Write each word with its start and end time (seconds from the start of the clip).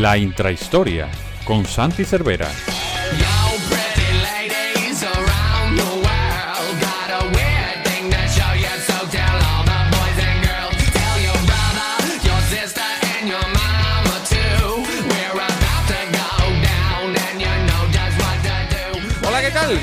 La 0.00 0.18
intrahistoria 0.18 1.08
con 1.46 1.64
Santi 1.64 2.04
Cervera. 2.04 2.50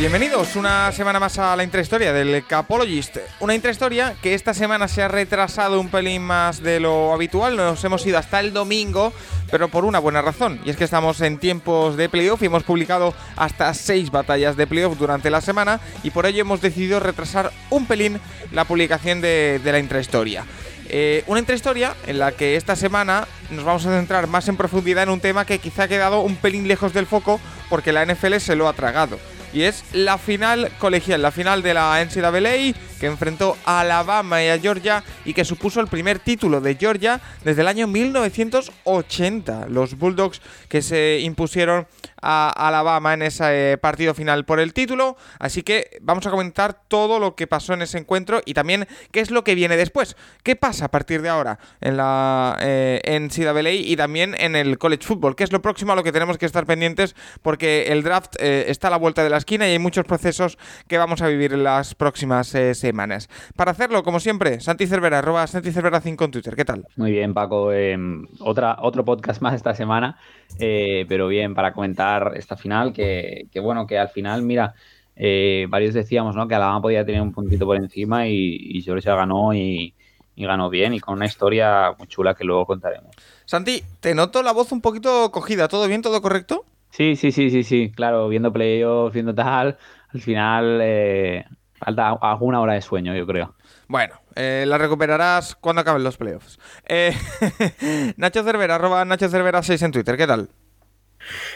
Bienvenidos 0.04 0.58
una 0.58 0.92
semana 0.92 1.20
más 1.20 1.40
a 1.40 1.56
la 1.56 1.64
intrahistoria 1.64 2.12
del 2.12 2.46
Capologist. 2.46 3.18
Una 3.40 3.56
intrahistoria 3.56 4.16
que 4.22 4.34
esta 4.34 4.54
semana 4.54 4.88
se 4.88 5.02
ha 5.02 5.08
retrasado 5.08 5.80
un 5.80 5.88
pelín 5.90 6.24
más 6.24 6.62
de 6.62 6.80
lo 6.80 7.14
habitual. 7.14 7.56
Nos 7.56 7.84
hemos 7.86 8.06
ido 8.06 8.18
hasta 8.18 8.42
el 8.42 8.52
domingo, 8.52 9.14
pero 9.54 9.68
por 9.68 9.86
una 9.86 10.00
buena 10.00 10.24
razón. 10.24 10.60
Y 10.66 10.72
es 10.72 10.78
que 10.78 10.84
estamos 10.84 11.22
en 11.22 11.38
tiempos 11.38 11.96
de 11.96 12.10
playoff 12.10 12.42
y 12.42 12.48
hemos 12.48 12.64
publicado 12.64 13.14
hasta 13.36 13.72
seis 13.76 14.10
batallas 14.10 14.58
de 14.58 14.66
playoff 14.66 14.98
durante 14.98 15.30
la 15.30 15.42
semana. 15.42 15.80
Y 16.02 16.10
por 16.10 16.26
ello 16.26 16.42
hemos 16.42 16.60
decidido 16.60 17.00
retrasar 17.00 17.52
un 17.70 17.86
pelín 17.86 18.20
la 18.52 18.66
publicación 18.66 19.22
de, 19.22 19.62
la 19.64 19.78
intrahistoria. 19.78 20.44
Eh, 20.90 21.24
una 21.28 21.40
intrahistoria 21.40 21.94
en 22.08 22.18
la 22.18 22.32
que 22.32 22.56
esta 22.56 22.76
semana 22.76 23.28
nos 23.52 23.64
vamos 23.64 23.86
a 23.86 23.96
centrar 23.96 24.26
más 24.26 24.48
en 24.48 24.58
profundidad 24.58 25.04
en 25.04 25.10
un 25.10 25.20
tema 25.20 25.46
que 25.46 25.60
quizá 25.60 25.84
ha 25.84 25.88
quedado 25.88 26.22
un 26.22 26.36
pelín 26.36 26.68
lejos 26.68 26.92
del 26.92 27.06
foco 27.06 27.40
porque 27.70 27.94
la 27.94 28.04
NFL 28.04 28.38
se 28.38 28.56
lo 28.56 28.68
ha 28.68 28.74
tragado 28.74 29.20
y 29.54 29.64
es 29.64 29.84
la 29.94 30.18
final 30.18 30.72
colegial, 30.80 31.22
la 31.22 31.32
final 31.32 31.62
de 31.62 31.74
la 31.74 32.04
NCAA 32.04 32.74
que 33.00 33.06
enfrentó 33.06 33.58
a 33.66 33.82
Alabama 33.82 34.44
y 34.44 34.50
a 34.50 34.60
Georgia 34.60 35.04
y 35.26 35.34
que 35.34 35.46
supuso 35.46 35.80
el 35.80 35.88
primer 35.88 36.20
título 36.20 36.60
de 36.62 36.76
Georgia 36.76 37.22
desde 37.44 37.62
el 37.62 37.68
año 37.68 37.88
1980. 37.88 39.68
Los 39.70 39.98
Bulldogs 39.98 40.42
que 40.68 40.82
se 40.82 41.20
impusieron 41.22 41.88
a 42.24 42.50
Alabama 42.50 43.14
en 43.14 43.22
ese 43.22 43.74
eh, 43.74 43.78
partido 43.78 44.14
final 44.14 44.46
por 44.46 44.60
el 44.60 44.74
título. 44.74 45.18
Así 45.40 45.62
que 45.64 46.00
vamos 46.02 46.26
a 46.26 46.32
comentar 46.32 46.74
todo 46.88 47.20
lo 47.20 47.36
que 47.36 47.48
pasó 47.48 47.74
en 47.74 47.82
ese 47.82 47.98
encuentro 47.98 48.42
y 48.46 48.54
también 48.54 48.88
qué 49.12 49.20
es 49.20 49.30
lo 49.30 49.44
que 49.44 49.56
viene 49.56 49.78
después. 49.78 50.16
¿Qué 50.44 50.56
pasa 50.56 50.86
a 50.86 50.92
partir 50.92 51.22
de 51.22 51.30
ahora 51.30 51.60
en 51.82 51.98
la 51.98 52.58
eh, 52.62 53.02
NCAA 53.06 53.72
y 53.72 53.96
también 53.96 54.36
en 54.40 54.56
el 54.56 54.78
college 54.78 55.06
football? 55.06 55.36
¿Qué 55.36 55.44
es 55.44 55.52
lo 55.52 55.62
próximo 55.62 55.94
a 55.94 55.96
lo 55.96 56.04
que 56.04 56.12
tenemos 56.12 56.38
que 56.38 56.46
estar 56.46 56.66
pendientes? 56.66 57.16
Porque 57.42 57.88
el 57.90 58.04
draft 58.04 58.36
eh, 58.40 58.66
está 58.68 58.88
a 58.88 58.92
la 58.92 58.98
vuelta 58.98 59.24
de 59.24 59.30
la 59.30 59.38
esquina 59.38 59.68
y 59.68 59.72
hay 59.72 59.80
muchos 59.80 60.06
procesos 60.06 60.58
que 60.88 60.98
vamos 60.98 61.22
a 61.22 61.28
vivir 61.28 61.54
en 61.54 61.64
las 61.64 61.96
próximas 61.96 62.54
eh, 62.56 62.76
semanas. 62.76 63.30
Para 63.56 63.72
hacerlo, 63.72 64.04
como 64.04 64.20
siempre, 64.20 64.60
Santi 64.60 64.88
Cervera, 64.88 65.20
arroba 65.20 65.46
Santi 65.48 65.72
Cervera 65.72 66.02
5 66.02 66.26
en 66.26 66.32
Twitter. 66.32 66.56
¿Qué 66.56 66.66
tal? 66.66 66.86
Muy 66.96 67.12
bien, 67.12 67.34
Paco. 67.34 67.72
Em, 67.72 68.28
otro 68.40 69.06
podcast 69.06 69.42
más 69.42 69.54
esta 69.54 69.74
semana, 69.74 70.18
pero 70.58 71.28
bien, 71.28 71.54
para 71.54 71.74
comentar 71.74 72.34
esta 72.36 72.56
final, 72.56 72.94
que, 72.94 73.48
bueno, 73.62 73.86
que 73.88 73.98
al 73.98 74.10
final, 74.10 74.42
mira, 74.42 74.74
eh, 75.16 75.68
varios 75.70 75.94
decíamos 75.94 76.36
¿no? 76.36 76.48
que 76.48 76.56
Alabama 76.56 76.82
podía 76.82 77.06
tener 77.06 77.22
un 77.22 77.32
puntito 77.32 77.66
por 77.66 77.78
encima 77.78 78.28
y, 78.28 78.58
y 78.60 78.82
Georgia 78.82 79.16
ganó 79.16 79.54
y, 79.54 79.94
ganó 80.36 80.70
bien 80.70 80.94
y 80.94 81.00
con 81.00 81.16
una 81.16 81.26
historia 81.26 81.94
muy 81.98 82.08
chula 82.08 82.34
que 82.34 82.44
luego 82.44 82.66
contaremos. 82.66 83.16
Santi, 83.46 83.84
te 84.00 84.16
noto 84.16 84.42
la 84.42 84.52
voz 84.52 84.72
un 84.72 84.82
poquito 84.82 85.32
cogida, 85.32 85.68
¿todo 85.68 85.88
bien, 85.88 86.02
todo 86.02 86.22
correcto? 86.22 86.66
Sí, 86.90 87.16
sí, 87.16 87.32
sí, 87.32 87.50
sí, 87.50 87.64
sí, 87.64 87.92
claro, 87.92 88.28
viendo 88.30 88.52
playoffs, 88.52 89.14
viendo 89.14 89.34
tal, 89.34 89.78
al 90.10 90.22
final 90.22 90.80
eh, 90.82 91.46
falta 91.84 92.10
alguna 92.22 92.62
hora 92.62 92.74
de 92.74 92.82
sueño, 92.82 93.16
yo 93.16 93.26
creo. 93.26 93.56
Bueno, 93.88 94.20
eh, 94.36 94.66
la 94.68 94.78
recuperarás 94.78 95.56
cuando 95.56 95.82
acaben 95.82 96.04
los 96.04 96.18
playoffs. 96.18 96.60
Nacho 98.18 98.44
Cervera, 98.44 98.76
arroba 98.76 99.06
Nacho 99.06 99.30
Cervera 99.30 99.62
6 99.62 99.82
en 99.82 99.92
Twitter, 99.92 100.18
¿qué 100.18 100.28
tal? 100.28 100.50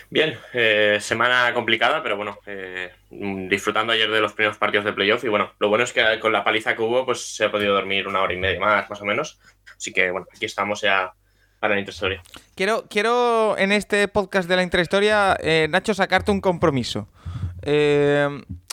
Bien, 0.10 0.38
eh, 0.54 0.98
semana 1.02 1.54
complicada, 1.54 2.02
pero 2.02 2.16
bueno, 2.16 2.40
eh, 2.46 2.92
disfrutando 3.10 3.94
ayer 3.94 4.10
de 4.10 4.22
los 4.22 4.34
primeros 4.34 4.58
partidos 4.58 4.86
de 4.86 4.94
playoff 4.94 5.24
y 5.24 5.28
bueno, 5.28 5.52
lo 5.60 5.70
bueno 5.70 5.84
es 5.84 5.94
que 5.94 6.20
con 6.20 6.32
la 6.32 6.44
paliza 6.44 6.76
que 6.76 6.82
hubo, 6.82 7.06
pues 7.06 7.36
se 7.36 7.46
ha 7.46 7.52
podido 7.52 7.74
dormir 7.74 8.08
una 8.08 8.22
hora 8.22 8.34
y 8.34 8.38
media 8.38 8.60
más, 8.60 8.90
más 8.90 9.02
o 9.02 9.06
menos. 9.06 9.40
Así 9.76 9.92
que 9.94 10.12
bueno, 10.12 10.28
aquí 10.34 10.46
estamos 10.46 10.82
ya 10.82 11.14
para 11.60 11.74
la 11.74 11.80
intrahistoria. 11.80 12.22
Quiero, 12.56 12.86
quiero 12.90 13.58
en 13.58 13.72
este 13.72 14.08
podcast 14.08 14.48
de 14.48 14.56
la 14.56 14.64
intrahistoria, 14.64 15.38
eh, 15.42 15.68
Nacho, 15.70 15.94
sacarte 15.94 16.32
un 16.32 16.42
compromiso. 16.42 17.10
Eh, 17.62 18.28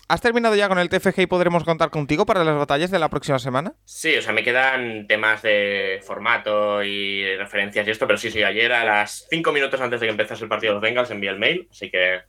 ¿Has 0.07 0.21
terminado 0.21 0.55
ya 0.55 0.69
con 0.69 0.79
el 0.79 0.91
TFG 0.91 1.21
y 1.21 1.27
podremos 1.27 1.65
contar 1.65 1.89
contigo 1.91 2.27
para 2.27 2.45
las 2.45 2.57
batallas 2.59 2.91
de 2.91 2.99
la 2.99 3.09
próxima 3.09 3.39
semana? 3.39 3.73
Sí, 3.85 4.15
o 4.17 4.23
sea, 4.23 4.35
me 4.35 4.43
quedan 4.43 5.07
temas 5.07 5.41
de 5.41 6.01
formato 6.05 6.83
y 6.83 7.37
referencias 7.37 7.87
y 7.87 7.91
esto, 7.91 8.07
pero 8.07 8.19
sí, 8.19 8.31
sí, 8.31 8.43
ayer 8.43 8.73
a 8.73 8.85
las 8.85 9.27
5 9.31 9.51
minutos 9.53 9.81
antes 9.81 10.01
de 10.01 10.07
que 10.07 10.11
empezase 10.11 10.45
el 10.45 10.51
partido 10.51 10.73
de 10.73 10.75
los 10.75 10.83
Bengals 10.83 11.11
envié 11.11 11.31
el 11.31 11.39
mail, 11.39 11.69
así 11.71 11.91
que 11.91 12.21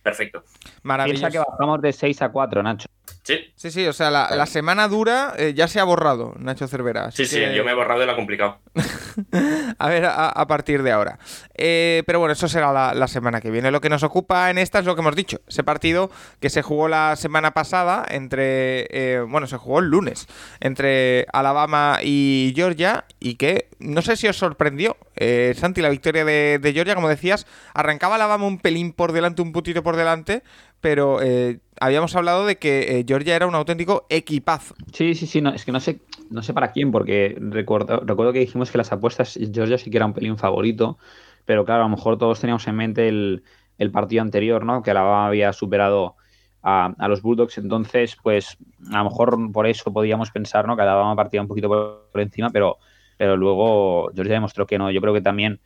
perfecto. 0.00 0.44
Maravilloso. 0.82 1.22
Piensa 1.22 1.44
que 1.44 1.50
bajamos 1.50 1.82
de 1.82 1.92
6 1.92 2.22
a 2.22 2.28
4, 2.30 2.62
Nacho. 2.62 2.88
Sí. 3.24 3.40
Sí, 3.56 3.70
sí, 3.70 3.86
o 3.86 3.94
sea, 3.94 4.10
la, 4.10 4.46
semana 4.46 4.86
dura 4.86 5.32
eh, 5.38 5.54
ya 5.54 5.66
se 5.66 5.80
ha 5.80 5.84
borrado, 5.84 6.34
Nacho 6.38 6.68
Cervera. 6.68 7.10
Sí, 7.10 7.24
sí, 7.24 7.40
yo 7.54 7.64
me 7.64 7.70
he 7.70 7.74
borrado 7.74 8.02
y 8.02 8.06
lo 8.06 8.12
ha 8.12 8.16
complicado. 8.16 8.58
a 9.78 9.88
ver, 9.88 10.04
a, 10.04 10.46
partir 10.46 10.82
de 10.82 10.92
ahora. 10.92 11.18
Eh, 11.54 12.02
pero 12.06 12.18
bueno, 12.18 12.34
eso 12.34 12.48
será 12.48 12.92
la, 12.92 13.08
semana 13.08 13.40
que 13.40 13.50
viene. 13.50 13.70
Lo 13.70 13.80
que 13.80 13.88
nos 13.88 14.02
ocupa 14.02 14.50
en 14.50 14.58
esta 14.58 14.78
es 14.78 14.84
lo 14.84 14.94
que 14.94 15.00
hemos 15.00 15.16
dicho. 15.16 15.40
Ese 15.48 15.64
partido 15.64 16.10
que 16.38 16.50
se 16.50 16.60
jugó 16.60 16.86
la 16.86 17.16
semana 17.16 17.52
pasada 17.52 18.04
entre. 18.10 18.88
Eh, 18.90 19.24
bueno, 19.26 19.46
se 19.46 19.56
jugó 19.56 19.78
el 19.78 19.86
lunes. 19.86 20.26
Entre 20.60 21.26
Alabama 21.32 22.00
y 22.02 22.52
Georgia. 22.54 23.06
Y 23.20 23.36
que 23.36 23.68
no 23.78 24.02
sé 24.02 24.16
si 24.16 24.28
os 24.28 24.36
sorprendió, 24.36 24.98
Santi, 25.54 25.80
la 25.80 25.88
victoria 25.88 26.26
de, 26.26 26.58
de 26.60 26.72
Georgia. 26.74 26.94
Como 26.94 27.08
decías, 27.08 27.46
arrancaba 27.72 28.16
Alabama 28.16 28.46
un 28.46 28.58
pelín 28.58 28.92
por 28.92 29.12
delante, 29.12 29.40
un 29.40 29.52
putito 29.52 29.82
por 29.82 29.96
delante 29.96 30.42
pero 30.84 31.22
eh, 31.22 31.60
habíamos 31.80 32.14
hablado 32.14 32.44
de 32.44 32.56
que 32.56 32.98
eh, 32.98 33.04
Georgia 33.08 33.34
era 33.34 33.46
un 33.46 33.54
auténtico 33.54 34.04
equipazo. 34.10 34.74
Sí, 34.92 35.14
sí, 35.14 35.26
sí, 35.26 35.40
no, 35.40 35.48
es 35.54 35.64
que 35.64 35.72
no 35.72 35.80
sé, 35.80 36.00
no 36.28 36.42
sé 36.42 36.52
para 36.52 36.72
quién, 36.72 36.92
porque 36.92 37.38
recuerdo, 37.40 38.32
que 38.34 38.40
dijimos 38.40 38.70
que 38.70 38.76
las 38.76 38.92
apuestas 38.92 39.38
Georgia 39.50 39.78
sí 39.78 39.90
que 39.90 39.96
era 39.96 40.04
un 40.04 40.12
pelín 40.12 40.36
favorito, 40.36 40.98
pero 41.46 41.64
claro, 41.64 41.84
a 41.84 41.88
lo 41.88 41.96
mejor 41.96 42.18
todos 42.18 42.38
teníamos 42.38 42.68
en 42.68 42.76
mente 42.76 43.08
el, 43.08 43.42
partido 43.94 44.20
anterior, 44.20 44.66
¿no? 44.66 44.82
Que 44.82 44.90
Alabama 44.90 45.28
había 45.28 45.54
superado 45.54 46.16
a, 46.62 46.94
los 47.08 47.22
Bulldogs, 47.22 47.56
entonces, 47.56 48.18
pues 48.22 48.58
a 48.92 48.98
lo 48.98 49.04
mejor 49.04 49.52
por 49.52 49.66
eso 49.66 49.90
podíamos 49.90 50.32
pensar, 50.32 50.66
¿no? 50.66 50.76
Que 50.76 50.82
Alabama 50.82 51.16
partía 51.16 51.40
un 51.40 51.48
poquito 51.48 51.70
por, 52.12 52.20
encima, 52.20 52.50
pero, 52.50 52.76
pero 53.16 53.38
luego 53.38 54.10
Georgia 54.14 54.34
demostró 54.34 54.66
que 54.66 54.76
no. 54.76 54.90
Yo 54.90 55.00
creo 55.00 55.14
que 55.14 55.22
también 55.22 55.60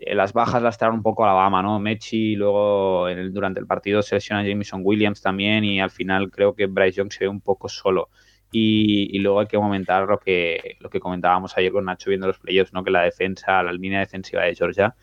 las 0.00 0.32
bajas 0.32 0.62
las 0.62 0.78
traen 0.78 0.94
un 0.94 1.02
poco 1.02 1.24
a 1.24 1.30
Alabama, 1.30 1.62
¿no? 1.62 1.78
Mechi, 1.78 2.36
luego 2.36 3.06
durante 3.30 3.60
el 3.60 3.66
partido 3.66 4.02
se 4.02 4.16
lesiona 4.16 4.46
Jameson 4.46 4.82
Williams 4.84 5.22
también 5.22 5.64
y 5.64 5.80
al 5.80 5.90
final 5.90 6.30
creo 6.30 6.54
que 6.54 6.66
Bryce 6.66 6.98
Young 6.98 7.12
se 7.12 7.24
ve 7.24 7.28
un 7.28 7.40
poco 7.40 7.68
solo. 7.68 8.10
Y, 8.52 9.18
luego 9.18 9.40
hay 9.40 9.46
que 9.46 9.56
comentar 9.56 10.06
lo 10.06 10.18
que, 10.18 10.76
lo 10.80 10.88
que 10.88 11.00
comentábamos 11.00 11.56
ayer 11.58 11.72
con 11.72 11.84
Nacho 11.84 12.08
viendo 12.10 12.26
los 12.26 12.38
playoffs, 12.38 12.72
¿no? 12.72 12.84
Que 12.84 12.90
la 12.90 13.02
defensa, 13.02 13.62
la 13.62 13.72
línea 13.72 14.00
defensiva 14.00 14.42
de 14.42 14.54
Georgia, 14.54 14.94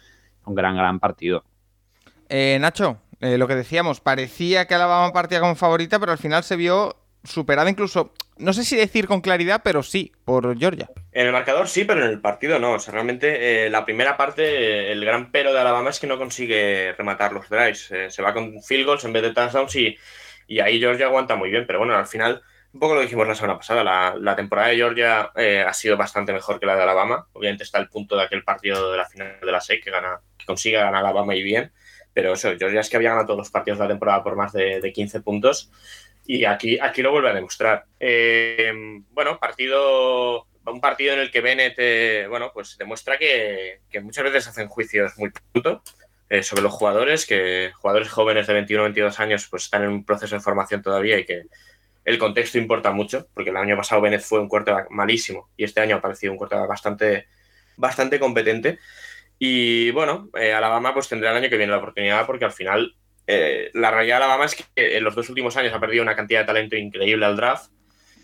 un 0.45 0.55
gran, 0.55 0.75
gran 0.75 0.99
partido. 0.99 1.43
Eh, 2.29 2.57
Nacho, 2.59 2.97
eh, 3.19 3.37
lo 3.37 3.47
que 3.47 3.55
decíamos, 3.55 3.99
parecía 3.99 4.65
que 4.65 4.75
Alabama 4.75 5.13
partía 5.13 5.39
como 5.39 5.55
favorita, 5.55 5.99
pero 5.99 6.11
al 6.11 6.17
final 6.17 6.43
se 6.43 6.55
vio 6.55 6.95
superada 7.23 7.69
incluso, 7.69 8.13
no 8.37 8.53
sé 8.53 8.63
si 8.63 8.75
decir 8.75 9.07
con 9.07 9.21
claridad, 9.21 9.61
pero 9.63 9.83
sí, 9.83 10.11
por 10.25 10.57
Georgia. 10.57 10.89
En 11.11 11.27
el 11.27 11.31
marcador 11.31 11.67
sí, 11.67 11.85
pero 11.85 12.03
en 12.03 12.09
el 12.09 12.19
partido 12.19 12.59
no. 12.59 12.73
O 12.73 12.79
sea, 12.79 12.93
realmente 12.93 13.65
eh, 13.65 13.69
la 13.69 13.85
primera 13.85 14.17
parte, 14.17 14.91
el 14.91 15.03
gran 15.05 15.31
pero 15.31 15.53
de 15.53 15.59
Alabama 15.59 15.89
es 15.89 15.99
que 15.99 16.07
no 16.07 16.17
consigue 16.17 16.93
rematar 16.93 17.31
los 17.33 17.49
drives. 17.49 17.91
Eh, 17.91 18.09
se 18.09 18.21
va 18.21 18.33
con 18.33 18.61
field 18.61 18.85
goals 18.85 19.05
en 19.05 19.13
vez 19.13 19.23
de 19.23 19.33
touchdowns 19.33 19.75
y, 19.75 19.97
y 20.47 20.59
ahí 20.59 20.79
Georgia 20.79 21.05
aguanta 21.05 21.35
muy 21.35 21.49
bien. 21.49 21.65
Pero 21.67 21.79
bueno, 21.79 21.95
al 21.95 22.07
final, 22.07 22.41
un 22.73 22.79
poco 22.79 22.95
lo 22.95 23.01
dijimos 23.01 23.27
la 23.27 23.35
semana 23.35 23.57
pasada, 23.57 24.15
la, 24.19 24.35
temporada 24.35 24.69
de 24.69 24.75
Georgia 24.75 25.31
eh, 25.35 25.63
ha 25.65 25.73
sido 25.73 25.95
bastante 25.95 26.33
mejor 26.33 26.59
que 26.59 26.65
la 26.65 26.75
de 26.75 26.83
Alabama. 26.83 27.27
Obviamente 27.33 27.63
está 27.63 27.77
el 27.77 27.89
punto 27.89 28.17
de 28.17 28.23
aquel 28.23 28.43
partido 28.43 28.91
de 28.91 28.97
la 28.97 29.05
final 29.05 29.37
de 29.39 29.51
la 29.51 29.61
SEC 29.61 29.83
que, 29.83 29.91
gana, 29.91 30.19
que 30.37 30.45
consigue 30.45 30.77
ganar 30.77 30.95
Alabama 30.95 31.35
y 31.35 31.43
bien. 31.43 31.71
Pero 32.13 32.33
eso, 32.33 32.49
Georgia 32.57 32.79
es 32.79 32.89
que 32.89 32.97
había 32.97 33.09
ganado 33.09 33.27
todos 33.27 33.39
los 33.39 33.49
partidos 33.49 33.79
de 33.79 33.85
la 33.85 33.89
temporada 33.89 34.23
por 34.23 34.35
más 34.35 34.53
de, 34.53 34.79
de 34.79 34.93
15 34.93 35.21
puntos 35.21 35.71
y 36.25 36.45
aquí, 36.45 36.79
aquí 36.79 37.01
lo 37.01 37.11
vuelve 37.11 37.29
a 37.29 37.33
demostrar. 37.33 37.85
Eh, 37.99 38.71
bueno, 39.11 39.39
partido, 39.39 40.47
un 40.65 40.81
partido 40.81 41.13
en 41.13 41.19
el 41.19 41.31
que 41.31 41.41
Bennett 41.41 41.75
eh, 41.77 42.25
bueno, 42.29 42.51
pues 42.53 42.77
demuestra 42.77 43.17
que, 43.17 43.81
muchas 44.01 44.23
veces 44.23 44.47
hacen 44.47 44.67
juicios 44.67 45.13
muy 45.17 45.31
putos 45.51 45.81
eh, 46.29 46.43
sobre 46.43 46.63
los 46.63 46.73
jugadores, 46.73 47.25
que 47.25 47.71
jugadores 47.75 48.09
jóvenes 48.09 48.47
de 48.47 48.53
21 48.53 48.81
o 48.81 48.85
22 48.85 49.19
años 49.19 49.47
pues 49.49 49.63
están 49.63 49.83
en 49.83 49.89
un 49.89 50.05
proceso 50.05 50.35
de 50.35 50.41
formación 50.41 50.81
todavía 50.81 51.19
y 51.19 51.25
que 51.25 51.43
el 52.05 52.17
contexto 52.17 52.57
importa 52.57 52.91
mucho, 52.91 53.27
porque 53.33 53.49
el 53.49 53.57
año 53.57 53.77
pasado 53.77 54.01
Bennett 54.01 54.21
fue 54.21 54.39
un 54.39 54.49
quarterback 54.49 54.89
malísimo 54.91 55.49
y 55.57 55.63
este 55.63 55.81
año 55.81 55.97
ha 55.97 56.01
parecido 56.01 56.31
un 56.31 56.37
quarterback 56.37 56.69
bastante, 56.69 57.27
bastante 57.77 58.19
competente. 58.19 58.79
Y 59.39 59.91
bueno, 59.91 60.29
Alabama 60.33 60.93
pues 60.93 61.09
tendrá 61.09 61.31
el 61.31 61.37
año 61.37 61.49
que 61.49 61.57
viene 61.57 61.71
la 61.71 61.79
oportunidad 61.79 62.25
porque 62.25 62.45
al 62.45 62.51
final 62.51 62.95
eh, 63.27 63.71
la 63.73 63.91
realidad 63.91 64.17
de 64.17 64.23
Alabama 64.23 64.45
es 64.45 64.55
que 64.55 64.97
en 64.97 65.03
los 65.03 65.15
dos 65.15 65.29
últimos 65.29 65.55
años 65.57 65.73
ha 65.73 65.79
perdido 65.79 66.03
una 66.03 66.15
cantidad 66.15 66.41
de 66.41 66.45
talento 66.45 66.75
increíble 66.75 67.25
al 67.25 67.35
draft, 67.35 67.71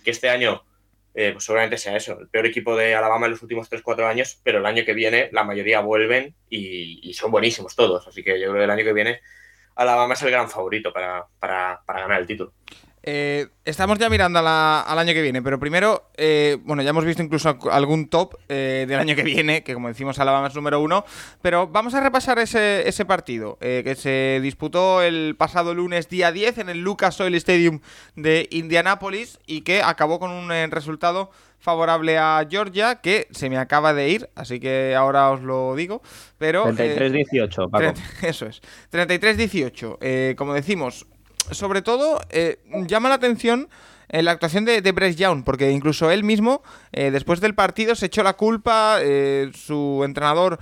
que 0.04 0.12
este 0.12 0.30
año 0.30 0.63
eh, 1.16 1.31
pues 1.34 1.44
seguramente 1.44 1.78
sea 1.78 1.96
eso, 1.98 2.19
el 2.19 2.30
peor 2.30 2.46
equipo 2.46 2.75
de 2.75 2.96
Alabama 2.96 3.25
en 3.25 3.31
los 3.31 3.42
últimos 3.42 3.69
3-4 3.69 4.06
años, 4.07 4.40
pero 4.44 4.60
el 4.60 4.66
año 4.66 4.86
que 4.86 4.94
viene 4.94 5.30
la 5.31 5.44
mayoría 5.44 5.81
vuelven 5.81 6.36
y, 6.50 7.13
son 7.13 7.31
buenísimos 7.31 7.75
todos, 7.75 8.07
así 8.07 8.24
que 8.24 8.40
yo 8.40 8.50
creo 8.50 8.60
que 8.60 8.63
el 8.63 8.69
año 8.69 8.84
que 8.84 8.94
viene 8.94 9.19
Alabama 9.75 10.13
es 10.13 10.22
el 10.22 10.31
gran 10.31 10.50
favorito 10.50 10.94
para, 10.94 11.25
para 11.40 11.81
ganar 11.88 12.22
el 12.22 12.28
título. 12.28 12.54
Eh, 13.01 13.48
estamos 13.63 13.98
ya 13.98 14.10
mirando 14.10 14.40
al 14.40 15.00
año 15.00 15.13
que 15.13 15.22
viene, 15.22 15.42
pero 15.42 15.60
primero, 15.60 16.10
eh, 16.18 16.57
bueno, 16.63 16.81
ya 16.81 16.90
hemos 16.90 17.06
visto 17.06 17.24
incluso 17.24 17.57
algún 17.72 18.10
top 18.10 18.36
eh, 18.50 18.86
del 18.88 19.00
año 19.00 19.16
que 19.16 19.24
viene, 19.24 19.63
que 19.63 19.74
como 19.74 19.88
decimos, 19.88 20.19
Alabama 20.19 20.48
es 20.48 20.56
número 20.56 20.81
uno, 20.81 21.06
pero 21.42 21.68
vamos 21.68 21.94
a 21.94 22.01
repasar 22.01 22.40
ese, 22.40 22.88
ese 22.88 23.06
partido 23.06 23.57
que 23.60 23.96
se 23.96 24.40
disputó 24.42 25.01
el 25.01 25.36
pasado 25.38 25.74
lunes 25.74 26.10
día 26.10 26.31
10 26.31 26.57
en 26.60 26.69
el 26.69 26.80
Lucas 26.80 27.19
Oil 27.22 27.36
Stadium 27.36 27.80
de 28.16 28.48
Indianápolis 28.51 29.40
y 29.45 29.62
que 29.62 29.81
acabó 29.81 30.19
con 30.19 30.31
un 30.31 30.50
resultado 30.72 31.31
favorable 31.60 32.18
a 32.18 32.45
Georgia, 32.50 32.95
que 32.95 33.28
se 33.31 33.50
me 33.50 33.57
acaba 33.57 33.94
de 33.94 34.10
ir, 34.10 34.30
así 34.36 34.60
que 34.60 34.95
ahora 34.95 35.30
os 35.31 35.42
lo 35.42 35.75
digo, 35.75 36.02
pero... 36.38 36.66
33-18, 36.68 37.69
Paco. 37.69 37.94
Eso 38.22 38.45
es, 38.45 38.62
33-18. 38.92 40.36
como 40.36 40.54
decimos, 40.54 41.06
sobre 41.52 41.82
todo, 41.82 42.20
eh, 42.30 42.60
llama 42.88 43.10
la 43.10 43.16
atención 43.16 43.70
eh, 44.12 44.24
la 44.24 44.32
actuación 44.32 44.66
de, 44.66 44.82
de 44.82 45.16
Young, 45.16 45.44
porque 45.44 45.72
incluso 45.72 46.10
él 46.10 46.24
mismo, 46.24 46.64
eh, 46.92 47.12
después 47.12 47.42
del 47.42 47.54
partido, 47.54 47.94
se 47.94 48.08
echó 48.08 48.24
la 48.24 48.34
culpa. 48.34 48.98
su 49.54 50.02
entrenador 50.04 50.60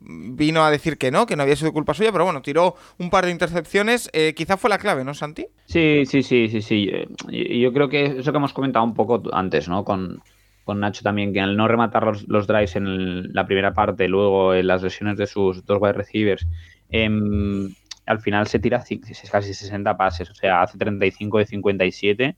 vino 0.00 0.62
a 0.62 0.70
decir 0.70 0.98
que 0.98 1.10
no, 1.10 1.24
que 1.24 1.34
no 1.34 1.44
había 1.44 1.56
sido 1.56 1.72
culpa 1.72 1.94
suya, 1.94 2.12
pero 2.12 2.24
bueno, 2.24 2.42
tiró 2.42 2.74
un 2.98 3.08
par 3.08 3.24
de 3.24 3.30
intercepciones. 3.30 4.10
quizá 4.36 4.58
fue 4.58 4.68
la 4.68 4.78
clave, 4.78 5.02
¿no, 5.02 5.14
Santi? 5.14 5.46
Sí, 5.64 6.04
sí, 6.04 6.22
sí, 6.22 6.48
sí, 6.48 6.60
sí. 6.60 6.90
Yo 7.30 7.72
creo 7.72 7.88
que 7.88 8.18
eso 8.18 8.32
que 8.32 8.38
hemos 8.38 8.52
comentado 8.52 8.84
un 8.84 8.94
poco 8.94 9.22
antes, 9.32 9.68
¿no? 9.68 9.84
Con, 9.84 10.20
Nacho 10.66 11.02
también, 11.02 11.32
que 11.32 11.40
al 11.40 11.56
no 11.56 11.66
rematar 11.66 12.04
los, 12.04 12.46
drives 12.46 12.76
en 12.76 13.32
la 13.32 13.46
primera 13.46 13.72
parte, 13.72 14.06
luego 14.08 14.52
en 14.52 14.66
las 14.66 14.82
lesiones 14.82 15.16
de 15.16 15.26
sus 15.26 15.64
dos 15.64 15.78
wide 15.80 15.94
receivers, 15.94 16.46
em, 16.90 17.72
al 18.08 18.20
final 18.20 18.46
se 18.46 18.58
tira 18.58 18.82
casi 19.30 19.54
60 19.54 19.96
pases, 19.96 20.30
o 20.30 20.34
sea, 20.34 20.62
hace 20.62 20.78
35 20.78 21.38
de 21.38 21.46
57 21.46 22.36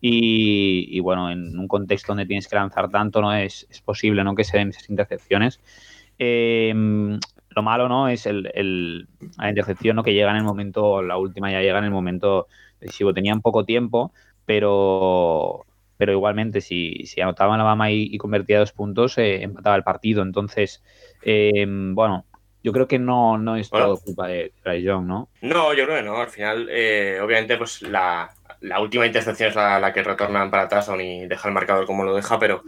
y, 0.00 0.98
bueno, 1.00 1.30
en 1.30 1.58
un 1.58 1.68
contexto 1.68 2.12
donde 2.12 2.24
tienes 2.24 2.48
que 2.48 2.56
lanzar 2.56 2.90
tanto 2.90 3.20
no 3.20 3.34
es, 3.34 3.68
posible 3.84 4.24
¿no? 4.24 4.34
que 4.34 4.44
se 4.44 4.56
den 4.56 4.70
esas 4.70 4.88
intercepciones. 4.88 5.60
Em, 6.18 7.20
lo 7.50 7.62
malo 7.62 7.88
no 7.88 8.08
es 8.08 8.24
el, 8.24 9.08
la 9.36 9.48
intercepción 9.50 9.96
¿no? 9.96 10.02
que 10.02 10.14
llega 10.14 10.30
en 10.30 10.38
el 10.38 10.44
momento, 10.44 11.02
la 11.02 11.18
última 11.18 11.50
ya 11.50 11.60
llega 11.60 11.78
en 11.78 11.84
el 11.84 11.90
momento 11.90 12.46
decisivo. 12.80 13.12
Tenían 13.12 13.42
poco 13.42 13.66
tiempo, 13.66 14.12
pero, 14.46 15.66
pero 15.98 16.12
igualmente 16.12 16.62
si, 16.62 17.04
si 17.04 17.20
anotaban 17.20 17.58
la 17.58 17.64
Bama 17.64 17.90
y, 17.90 18.16
convertía 18.16 18.58
dos 18.58 18.72
puntos, 18.72 19.18
eh, 19.18 19.42
empataba 19.42 19.76
el 19.76 19.82
partido. 19.82 20.22
Entonces, 20.22 20.82
em, 21.22 21.94
bueno, 21.94 22.24
yo 22.62 22.72
creo 22.72 22.86
que 22.86 22.98
no, 22.98 23.38
no 23.38 23.56
es 23.56 23.70
todo 23.70 23.98
culpa 23.98 24.28
de 24.28 24.52
Bryce 24.62 24.82
Young, 24.82 25.06
¿no? 25.06 25.28
No, 25.40 25.72
yo 25.72 25.84
creo 25.84 25.96
que 25.98 26.02
no. 26.02 26.16
Al 26.16 26.28
final, 26.28 26.68
eh, 26.70 27.18
obviamente, 27.22 27.56
pues 27.56 27.82
la, 27.82 28.30
última 28.80 29.06
intercepción 29.06 29.48
es 29.48 29.56
la, 29.56 29.92
que 29.92 30.02
retornan 30.02 30.50
para 30.50 30.64
atrás 30.64 30.90
y 30.98 31.26
deja 31.26 31.48
el 31.48 31.54
marcador 31.54 31.86
como 31.86 32.04
lo 32.04 32.14
deja, 32.14 32.38
pero, 32.38 32.62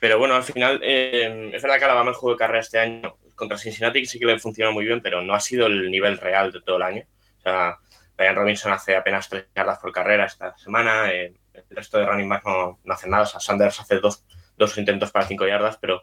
pero 0.00 0.18
bueno, 0.18 0.34
al 0.34 0.42
final 0.42 0.80
eh, 0.82 1.50
es 1.52 1.62
verdad 1.62 1.78
que 1.78 1.84
Alabama 1.84 2.10
el 2.10 2.16
juego 2.16 2.34
de 2.34 2.38
carrera 2.38 2.60
este 2.60 2.78
año 2.78 3.16
contra 3.36 3.56
Cincinnati 3.56 4.04
sí 4.04 4.18
que 4.18 4.26
le 4.26 4.38
funciona 4.38 4.70
muy 4.70 4.84
bien, 4.84 5.00
pero 5.00 5.22
no 5.22 5.34
ha 5.34 5.40
sido 5.40 5.66
el 5.66 5.90
nivel 5.90 6.18
real 6.18 6.52
de 6.52 6.60
todo 6.60 6.76
el 6.76 6.82
año. 6.82 7.04
O 7.38 7.42
sea, 7.42 7.78
Brian 8.16 8.36
Robinson 8.36 8.72
hace 8.72 8.96
apenas 8.96 9.28
tres 9.28 9.46
yardas 9.54 9.78
por 9.78 9.92
carrera 9.92 10.26
esta 10.26 10.56
semana, 10.58 11.10
eh, 11.10 11.32
el 11.54 11.76
resto 11.76 11.98
de 11.98 12.06
running 12.06 12.28
back 12.28 12.44
no, 12.44 12.78
no 12.84 12.94
hacen 12.94 13.10
nada. 13.10 13.22
O 13.22 13.26
sea, 13.26 13.40
Sanders 13.40 13.80
hace 13.80 13.98
dos, 13.98 14.24
dos 14.56 14.76
intentos 14.76 15.10
para 15.10 15.26
cinco 15.26 15.46
yardas, 15.46 15.78
pero 15.78 16.02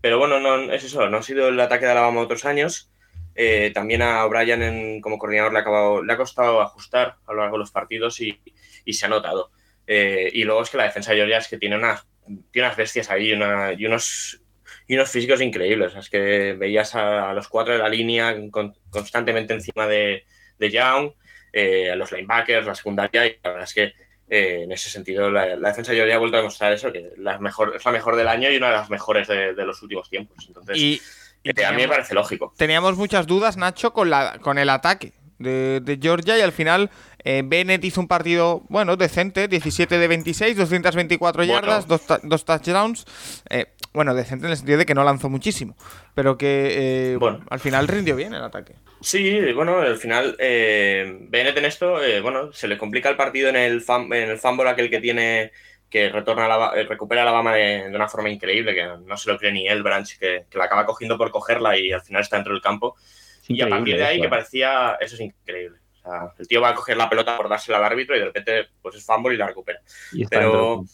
pero 0.00 0.18
bueno, 0.18 0.40
no, 0.40 0.72
es 0.72 0.84
eso, 0.84 1.08
no 1.08 1.18
ha 1.18 1.22
sido 1.22 1.48
el 1.48 1.60
ataque 1.60 1.84
de 1.84 1.92
Alabama 1.92 2.20
otros 2.20 2.44
años. 2.44 2.90
Eh, 3.34 3.70
también 3.72 4.02
a 4.02 4.24
O'Brien 4.26 5.00
como 5.00 5.18
coordinador 5.18 5.52
le 5.52 5.58
ha, 5.58 5.62
acabado, 5.62 6.02
le 6.02 6.12
ha 6.12 6.16
costado 6.16 6.60
ajustar 6.60 7.16
a 7.26 7.32
lo 7.32 7.40
largo 7.40 7.56
de 7.56 7.60
los 7.60 7.70
partidos 7.70 8.20
y, 8.20 8.40
se 8.92 9.06
ha 9.06 9.08
notado. 9.08 9.50
Eh, 9.86 10.30
y 10.32 10.44
luego 10.44 10.62
es 10.62 10.70
que 10.70 10.76
la 10.76 10.84
defensa 10.84 11.12
de 11.12 11.18
Georgia 11.18 11.38
es 11.38 11.48
que 11.48 11.58
tiene 11.58 11.76
unas, 11.76 12.06
tiene 12.50 12.68
unas 12.68 12.76
bestias 12.76 13.10
ahí 13.10 13.30
y, 13.30 13.32
unos, 13.32 14.40
y 14.86 14.94
unos 14.94 15.10
físicos 15.10 15.40
increíbles. 15.40 15.94
Es 15.94 16.10
que 16.10 16.54
veías 16.54 16.94
a, 16.94 17.32
los 17.32 17.48
cuatro 17.48 17.72
de 17.72 17.78
la 17.78 17.88
línea 17.88 18.36
constantemente 18.90 19.54
encima 19.54 19.86
de, 19.86 20.24
de 20.58 20.70
Young, 20.70 21.12
eh, 21.52 21.90
a 21.90 21.96
los 21.96 22.12
linebackers, 22.12 22.66
la 22.66 22.74
secundaria, 22.74 23.26
y 23.26 23.38
la 23.42 23.50
verdad 23.50 23.64
es 23.64 23.74
que 23.74 23.92
eh, 24.32 24.62
en 24.62 24.70
ese 24.70 24.88
sentido, 24.88 25.28
la, 25.28 25.56
defensa 25.56 25.92
yo 25.92 26.06
ya 26.06 26.14
ha 26.14 26.18
vuelto 26.18 26.36
a 26.36 26.40
demostrar 26.40 26.72
eso, 26.72 26.92
que 26.92 27.14
la 27.16 27.38
mejor, 27.40 27.74
es 27.74 27.84
la 27.84 27.90
mejor 27.90 28.14
del 28.14 28.28
año 28.28 28.48
y 28.48 28.56
una 28.56 28.68
de 28.68 28.74
las 28.74 28.88
mejores 28.88 29.26
de, 29.26 29.52
los 29.56 29.82
últimos 29.82 30.08
tiempos. 30.08 30.44
Entonces, 30.46 30.78
y, 30.78 31.02
eh, 31.42 31.64
a 31.64 31.72
mí 31.72 31.82
me 31.82 31.88
parece 31.88 32.14
lógico. 32.14 32.54
Teníamos 32.56 32.96
muchas 32.96 33.26
dudas, 33.26 33.56
Nacho, 33.56 33.92
con, 33.92 34.08
la, 34.08 34.38
con 34.40 34.58
el 34.58 34.70
ataque 34.70 35.14
de, 35.40 35.98
Georgia 36.00 36.38
y 36.38 36.42
al 36.42 36.52
final 36.52 36.90
eh, 37.24 37.42
Bennett 37.44 37.84
hizo 37.84 38.00
un 38.00 38.06
partido, 38.06 38.62
bueno, 38.68 38.96
decente, 38.96 39.48
17 39.48 39.98
de 39.98 40.06
26, 40.06 40.56
224 40.56 41.42
yardas, 41.42 41.88
dos, 41.88 42.02
dos 42.22 42.44
touchdowns. 42.44 43.06
Bueno, 43.92 44.14
decente 44.14 44.46
en 44.46 44.52
el 44.52 44.56
sentido 44.56 44.78
de 44.78 44.86
que 44.86 44.94
no 44.94 45.02
lanzó 45.02 45.28
muchísimo, 45.28 45.76
pero 46.14 46.38
que 46.38 47.16
bueno. 47.18 47.44
al 47.50 47.58
final 47.58 47.88
rindió 47.88 48.14
bien 48.14 48.34
el 48.34 48.42
ataque. 48.42 48.74
Sí, 49.00 49.52
bueno, 49.52 49.78
al 49.78 49.96
final, 49.96 50.36
eh, 50.38 51.18
Bennett 51.28 51.56
en 51.56 51.64
esto, 51.64 52.02
eh, 52.02 52.20
bueno, 52.20 52.52
se 52.52 52.68
le 52.68 52.78
complica 52.78 53.08
el 53.08 53.16
partido 53.16 53.48
en 53.48 53.56
el, 53.56 53.82
en 53.88 54.30
el 54.30 54.38
fumble 54.38 54.68
aquel 54.68 54.90
que 54.90 55.00
tiene, 55.00 55.52
que 55.88 56.08
retorna 56.10 56.46
la, 56.46 56.72
eh, 56.76 56.84
recupera 56.84 57.24
la 57.24 57.32
Bama 57.32 57.54
de, 57.54 57.88
una 57.88 58.08
forma 58.08 58.30
increíble, 58.30 58.74
que 58.74 58.84
no 58.84 59.16
se 59.16 59.30
lo 59.30 59.38
cree 59.38 59.52
ni 59.52 59.66
el 59.66 59.82
Branch, 59.82 60.18
que, 60.18 60.44
la 60.52 60.64
acaba 60.64 60.86
cogiendo 60.86 61.18
por 61.18 61.30
cogerla 61.30 61.76
y 61.76 61.90
al 61.92 62.02
final 62.02 62.22
está 62.22 62.36
dentro 62.36 62.52
del 62.52 62.62
campo. 62.62 62.96
Y 63.48 63.60
a 63.62 63.68
partir 63.68 63.96
de 63.96 64.04
ahí, 64.04 64.20
que 64.20 64.28
parecía, 64.28 64.96
eso 65.00 65.16
es 65.16 65.20
increíble. 65.22 65.78
O 65.98 66.02
sea, 66.02 66.32
el 66.38 66.46
tío 66.46 66.60
va 66.60 66.68
a 66.68 66.74
coger 66.74 66.96
la 66.96 67.10
pelota 67.10 67.36
por 67.36 67.48
dársela 67.48 67.78
al 67.78 67.84
árbitro 67.84 68.14
y 68.14 68.20
de 68.20 68.26
repente, 68.26 68.68
pues 68.80 68.94
es 68.94 69.04
fumble 69.04 69.34
y 69.34 69.38
la 69.38 69.48
recupera. 69.48 69.80
Pero, 70.30 70.84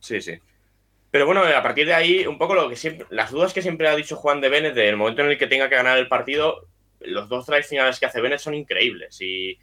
sí, 0.00 0.20
sí. 0.20 0.40
Pero 1.14 1.26
bueno, 1.26 1.44
a 1.44 1.62
partir 1.62 1.86
de 1.86 1.94
ahí, 1.94 2.26
un 2.26 2.38
poco 2.38 2.56
lo 2.56 2.68
que 2.68 2.74
siempre, 2.74 3.06
las 3.10 3.30
dudas 3.30 3.52
que 3.52 3.62
siempre 3.62 3.86
ha 3.86 3.94
dicho 3.94 4.16
Juan 4.16 4.40
de 4.40 4.48
Bennett 4.48 4.74
del 4.74 4.96
momento 4.96 5.22
en 5.22 5.28
el 5.28 5.38
que 5.38 5.46
tenga 5.46 5.68
que 5.68 5.76
ganar 5.76 5.96
el 5.96 6.08
partido, 6.08 6.66
los 7.02 7.28
dos 7.28 7.46
drives 7.46 7.68
finales 7.68 8.00
que 8.00 8.06
hace 8.06 8.20
Bennett 8.20 8.40
son 8.40 8.52
increíbles. 8.52 9.16
Y, 9.20 9.56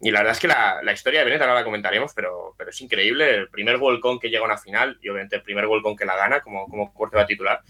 la 0.00 0.18
verdad 0.18 0.32
es 0.32 0.40
que 0.40 0.48
la, 0.48 0.92
historia 0.92 1.20
de 1.20 1.26
Bennett 1.26 1.42
ahora 1.42 1.54
la 1.54 1.62
comentaremos, 1.62 2.12
pero, 2.14 2.52
pero 2.58 2.70
es 2.70 2.80
increíble. 2.80 3.32
El 3.32 3.48
primer 3.48 3.76
volcón 3.76 4.18
que 4.18 4.28
llega 4.28 4.42
a 4.42 4.46
una 4.46 4.58
final 4.58 4.98
y 5.00 5.08
obviamente 5.08 5.36
el 5.36 5.42
primer 5.42 5.68
volcón 5.68 5.94
que 5.94 6.04
la 6.04 6.16
gana 6.16 6.40
como, 6.40 6.66
como 6.66 6.92
va 7.16 7.26
titular. 7.26 7.60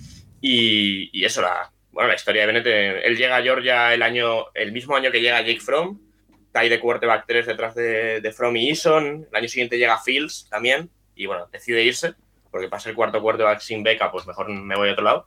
Y, 0.40 1.10
y, 1.12 1.26
eso, 1.26 1.42
la, 1.42 1.70
bueno, 1.92 2.08
la 2.08 2.14
historia 2.14 2.40
de 2.40 2.46
Bennett. 2.46 2.66
Eh, 2.66 3.06
él 3.06 3.18
llega 3.18 3.36
a 3.36 3.42
Georgia 3.42 3.92
el, 3.92 4.00
año, 4.00 4.46
el 4.54 4.72
mismo 4.72 4.96
año 4.96 5.10
que 5.10 5.20
llega 5.20 5.42
Jake 5.42 5.60
Fromm. 5.60 6.00
Cae 6.50 6.70
de 6.70 6.80
quarterback 6.80 7.26
3 7.26 7.44
detrás 7.44 7.74
de, 7.74 8.22
de 8.22 8.32
Fromm 8.32 8.56
y 8.56 8.70
Eason. 8.70 9.26
El 9.30 9.36
año 9.36 9.48
siguiente 9.48 9.76
llega 9.76 10.00
Fields 10.00 10.48
también. 10.48 10.88
Y 11.14 11.26
bueno, 11.26 11.46
decide 11.52 11.82
irse 11.82 12.14
porque 12.54 12.68
pasa 12.68 12.88
el 12.88 12.94
cuarto 12.94 13.20
quarterback 13.20 13.58
sin 13.58 13.82
beca, 13.82 14.12
pues 14.12 14.28
mejor 14.28 14.48
me 14.48 14.76
voy 14.76 14.88
a 14.88 14.92
otro 14.92 15.02
lado. 15.02 15.26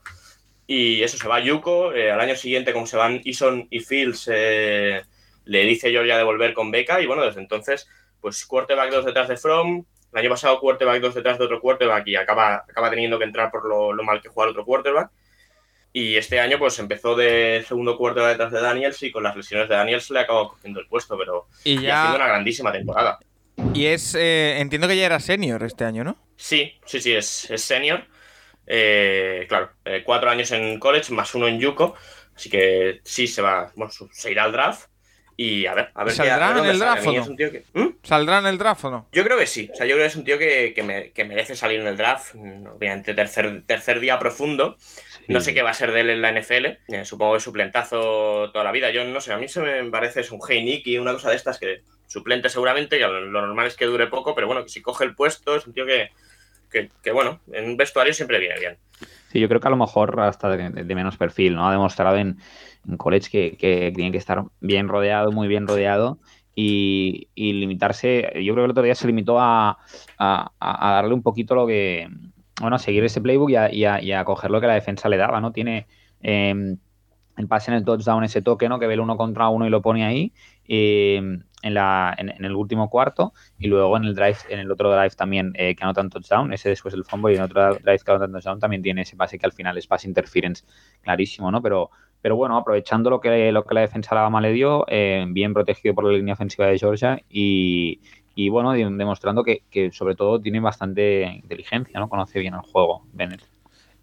Y 0.66 1.04
eso, 1.04 1.18
se 1.18 1.28
va 1.28 1.42
Yuko. 1.42 1.92
Eh, 1.92 2.10
al 2.10 2.22
año 2.22 2.38
siguiente, 2.38 2.72
como 2.72 2.88
se 2.88 2.96
van 2.96 3.22
Eason 3.26 3.68
y 3.70 3.82
Fields, 3.82 4.30
eh, 4.32 5.02
le 5.44 5.64
dice 5.66 5.92
Georgia 5.92 6.18
de 6.18 6.24
volver 6.24 6.54
con 6.54 6.72
beca. 6.72 7.02
Y 7.02 7.06
bueno, 7.06 7.26
desde 7.26 7.42
entonces, 7.42 7.90
pues 8.22 8.46
quarterback 8.46 8.92
2 8.92 9.06
detrás 9.08 9.28
de 9.28 9.36
From. 9.36 9.84
El 10.14 10.20
año 10.20 10.30
pasado, 10.30 10.58
quarterback 10.62 11.02
2 11.02 11.16
detrás 11.16 11.38
de 11.38 11.44
otro 11.44 11.60
quarterback 11.60 12.08
y 12.08 12.16
acaba, 12.16 12.64
acaba 12.66 12.90
teniendo 12.90 13.20
que 13.20 13.26
entrar 13.26 13.52
por 13.52 13.68
lo, 13.68 14.04
mal 14.06 14.22
que 14.22 14.30
juega 14.30 14.48
el 14.48 14.52
otro 14.52 14.64
quarterback. 14.64 15.12
Y 15.92 16.16
este 16.16 16.40
año, 16.40 16.58
pues 16.58 16.80
empezó 16.80 17.14
de 17.14 17.66
segundo 17.68 17.98
quarterback 17.98 18.38
detrás 18.38 18.54
de 18.54 18.62
Daniels 18.62 19.04
y 19.04 19.12
con 19.12 19.24
las 19.24 19.36
lesiones 19.36 19.68
de 19.68 19.76
Daniels 19.76 20.10
le 20.12 20.22
acabó 20.22 20.52
cogiendo 20.52 20.80
el 20.80 20.88
puesto, 20.88 21.18
pero 21.18 21.48
y 21.66 21.82
ya... 21.82 22.04
haciendo 22.04 22.24
una 22.24 22.28
grandísima 22.28 22.72
temporada. 22.72 23.20
Y 23.74 23.86
es, 23.88 24.16
eh, 24.16 24.60
entiendo 24.60 24.88
que 24.88 24.98
ya 24.98 25.06
era 25.06 25.20
senior 25.20 25.64
este 25.64 25.84
año, 25.84 26.04
¿no? 26.04 26.18
Sí, 26.36 26.74
sí, 26.86 27.02
sí, 27.02 27.14
es, 27.14 27.50
es 27.50 27.62
senior. 27.62 28.06
Eh, 28.68 29.46
claro, 29.48 29.72
eh, 29.86 30.04
cuatro 30.06 30.30
años 30.30 30.52
en 30.52 30.80
college 30.80 31.14
más 31.14 31.34
uno 31.36 31.48
en 31.48 31.60
Yuko. 31.60 31.96
Así 32.36 32.50
que 32.50 33.02
sí, 33.04 33.28
se 33.28 33.42
va, 33.42 33.72
bueno, 33.76 33.92
se 34.12 34.32
irá 34.32 34.44
al 34.44 34.52
draft. 34.52 34.90
Y 35.40 35.68
a 35.68 35.76
ver, 35.76 35.92
a 35.94 36.04
ver 36.04 36.14
¿Saldrá 36.14 36.58
en 36.58 36.66
el 36.66 36.80
draft 36.80 37.06
o 37.06 37.14
no? 37.14 37.26
¿Mm? 37.74 37.98
¿Saldrá 38.02 38.40
en 38.40 38.48
el 38.48 38.58
draft 38.58 38.86
o 38.86 38.92
no? 38.92 39.08
Yo 39.12 39.24
creo 39.24 39.38
que 39.38 39.46
sí. 39.46 39.70
O 39.72 39.76
sea, 39.76 39.86
yo 39.86 39.94
creo 39.94 40.06
que 40.06 40.08
es 40.08 40.16
un 40.16 40.24
tío 40.24 40.40
que, 40.40 41.14
merece 41.28 41.56
salir 41.56 41.80
en 41.80 41.88
el 41.88 41.96
draft. 41.96 42.34
Obviamente, 42.36 43.14
tercer, 43.14 43.64
tercer 43.68 44.00
día 44.00 44.18
profundo. 44.18 44.78
No 45.28 45.42
sé 45.42 45.54
qué 45.54 45.62
va 45.62 45.72
a 45.72 45.74
ser 45.74 45.92
de 45.92 46.02
él 46.02 46.10
en 46.10 46.22
la 46.22 46.32
NFL. 46.32 46.66
Eh, 46.88 47.06
supongo 47.06 47.34
que 47.34 47.40
suplentazo 47.40 48.52
toda 48.52 48.64
la 48.64 48.72
vida. 48.72 48.92
Yo 48.92 49.04
no 49.04 49.20
sé, 49.20 49.34
a 49.34 49.38
mí 49.38 49.48
se 49.48 49.62
me 49.62 49.84
parece 49.92 50.22
es 50.22 50.32
un 50.32 50.40
hey 50.48 50.82
y 50.86 50.98
una 50.98 51.14
cosa 51.14 51.30
de 51.30 51.36
estas 51.36 51.60
que 51.60 51.82
suplente 52.08 52.50
seguramente, 52.50 52.98
que 52.98 53.06
lo 53.06 53.42
normal 53.42 53.68
es 53.68 53.76
que 53.76 53.86
dure 53.86 54.08
poco, 54.08 54.34
pero 54.34 54.48
bueno, 54.48 54.64
que 54.64 54.70
si 54.70 54.82
coge 54.82 55.04
el 55.04 55.16
puesto 55.16 55.56
es 55.56 55.68
un 55.68 55.74
tío 55.74 55.86
que, 55.86 56.12
que, 56.70 57.12
bueno, 57.12 57.42
en 57.52 57.66
un 57.66 57.78
vestuario 57.78 58.14
siempre 58.14 58.40
viene 58.40 58.60
bien. 58.60 58.78
Sí, 59.32 59.40
yo 59.40 59.48
creo 59.48 59.60
que 59.60 59.68
a 59.68 59.72
lo 59.72 59.78
mejor 59.78 60.20
hasta 60.22 60.50
de, 60.50 60.96
menos 60.96 61.18
perfil, 61.18 61.56
¿no? 61.56 61.68
Ha 61.68 61.72
demostrado 61.72 62.18
en, 62.18 62.38
college 62.98 63.30
que, 63.58 63.92
tiene 63.94 64.12
que 64.12 64.18
estar 64.18 64.44
bien 64.62 64.88
rodeado, 64.88 65.32
muy 65.32 65.48
bien 65.48 65.68
rodeado. 65.68 66.20
y, 66.56 67.30
limitarse. 67.36 68.32
Yo 68.36 68.54
creo 68.54 68.56
que 68.56 68.66
el 68.66 68.72
otro 68.72 68.84
día 68.84 68.96
se 68.96 69.08
limitó 69.08 69.40
a, 69.40 69.78
darle 70.60 71.14
un 71.14 71.24
poquito 71.24 71.56
lo 71.56 71.68
que. 71.68 72.08
Bueno, 72.60 72.76
a 72.76 72.80
seguir 72.80 73.04
ese 73.04 73.22
playbook 73.22 73.50
y 73.50 73.86
a, 73.86 74.26
coger 74.26 74.52
lo 74.52 74.60
que 74.60 74.68
la 74.68 74.74
defensa 74.74 75.10
le 75.10 75.18
daba, 75.18 75.40
¿no? 75.42 75.52
Tiene 75.52 75.88
em, 76.22 76.78
el 77.38 77.48
pase 77.48 77.72
en 77.72 77.78
el 77.78 77.86
touchdown, 77.86 78.24
ese 78.24 78.42
toque, 78.42 78.68
¿no? 78.68 78.80
Que 78.80 78.88
ve 78.88 78.96
el 78.96 79.00
uno 79.00 79.18
contra 79.18 79.50
uno 79.50 79.68
y 79.68 79.70
lo 79.70 79.82
pone 79.82 80.06
ahí. 80.06 80.34
Em, 80.68 81.44
en, 81.64 82.46
el 82.46 82.56
último 82.56 82.90
cuarto 82.90 83.34
y 83.58 83.68
luego 83.68 83.98
en 83.98 84.04
el 84.04 84.16
drive, 84.16 84.38
en 84.50 84.60
el 84.60 84.72
otro 84.72 84.92
drive 84.92 85.12
también 85.12 85.54
eh, 85.56 85.76
que 85.76 85.84
anota 85.84 86.02
un 86.02 86.10
touchdown, 86.10 86.54
ese 86.54 86.70
después 86.70 86.94
el 86.94 87.04
fumble 87.04 87.34
y 87.34 87.38
en 87.38 87.44
otro 87.44 87.76
drive 87.76 88.00
que 88.00 88.12
anota 88.12 88.26
un 88.26 88.34
touchdown 88.34 88.60
también 88.60 88.82
tiene 88.82 89.02
ese 89.02 89.16
pase 89.16 89.40
que 89.40 89.46
al 89.46 89.52
final 89.52 89.78
es 89.78 89.88
pass 89.88 90.06
interference 90.06 90.66
clarísimo, 91.02 91.52
¿no? 91.52 91.62
Pero, 91.62 91.90
pero 92.22 92.36
bueno, 92.36 92.58
aprovechando 92.58 93.10
lo 93.10 93.20
que, 93.20 93.52
lo 93.52 93.66
que 93.66 93.74
la 93.74 93.82
defensa 93.82 94.30
le 94.40 94.52
dio, 94.52 94.86
eh, 94.88 95.26
bien 95.30 95.54
protegido 95.54 95.96
por 95.96 96.06
la 96.06 96.12
línea 96.12 96.34
ofensiva 96.34 96.68
de 96.68 96.78
Georgia 96.78 97.22
y, 97.30 98.02
y 98.38 98.50
bueno, 98.50 98.72
demostrando 98.74 99.44
que, 99.44 99.64
que, 99.72 99.92
sobre 99.92 100.14
todo 100.14 100.40
tiene 100.40 100.60
bastante 100.60 101.24
inteligencia, 101.24 102.00
¿no? 102.00 102.08
Conoce 102.08 102.40
bien 102.40 102.54
el 102.54 102.60
juego, 102.62 103.02
Bennett. 103.12 103.42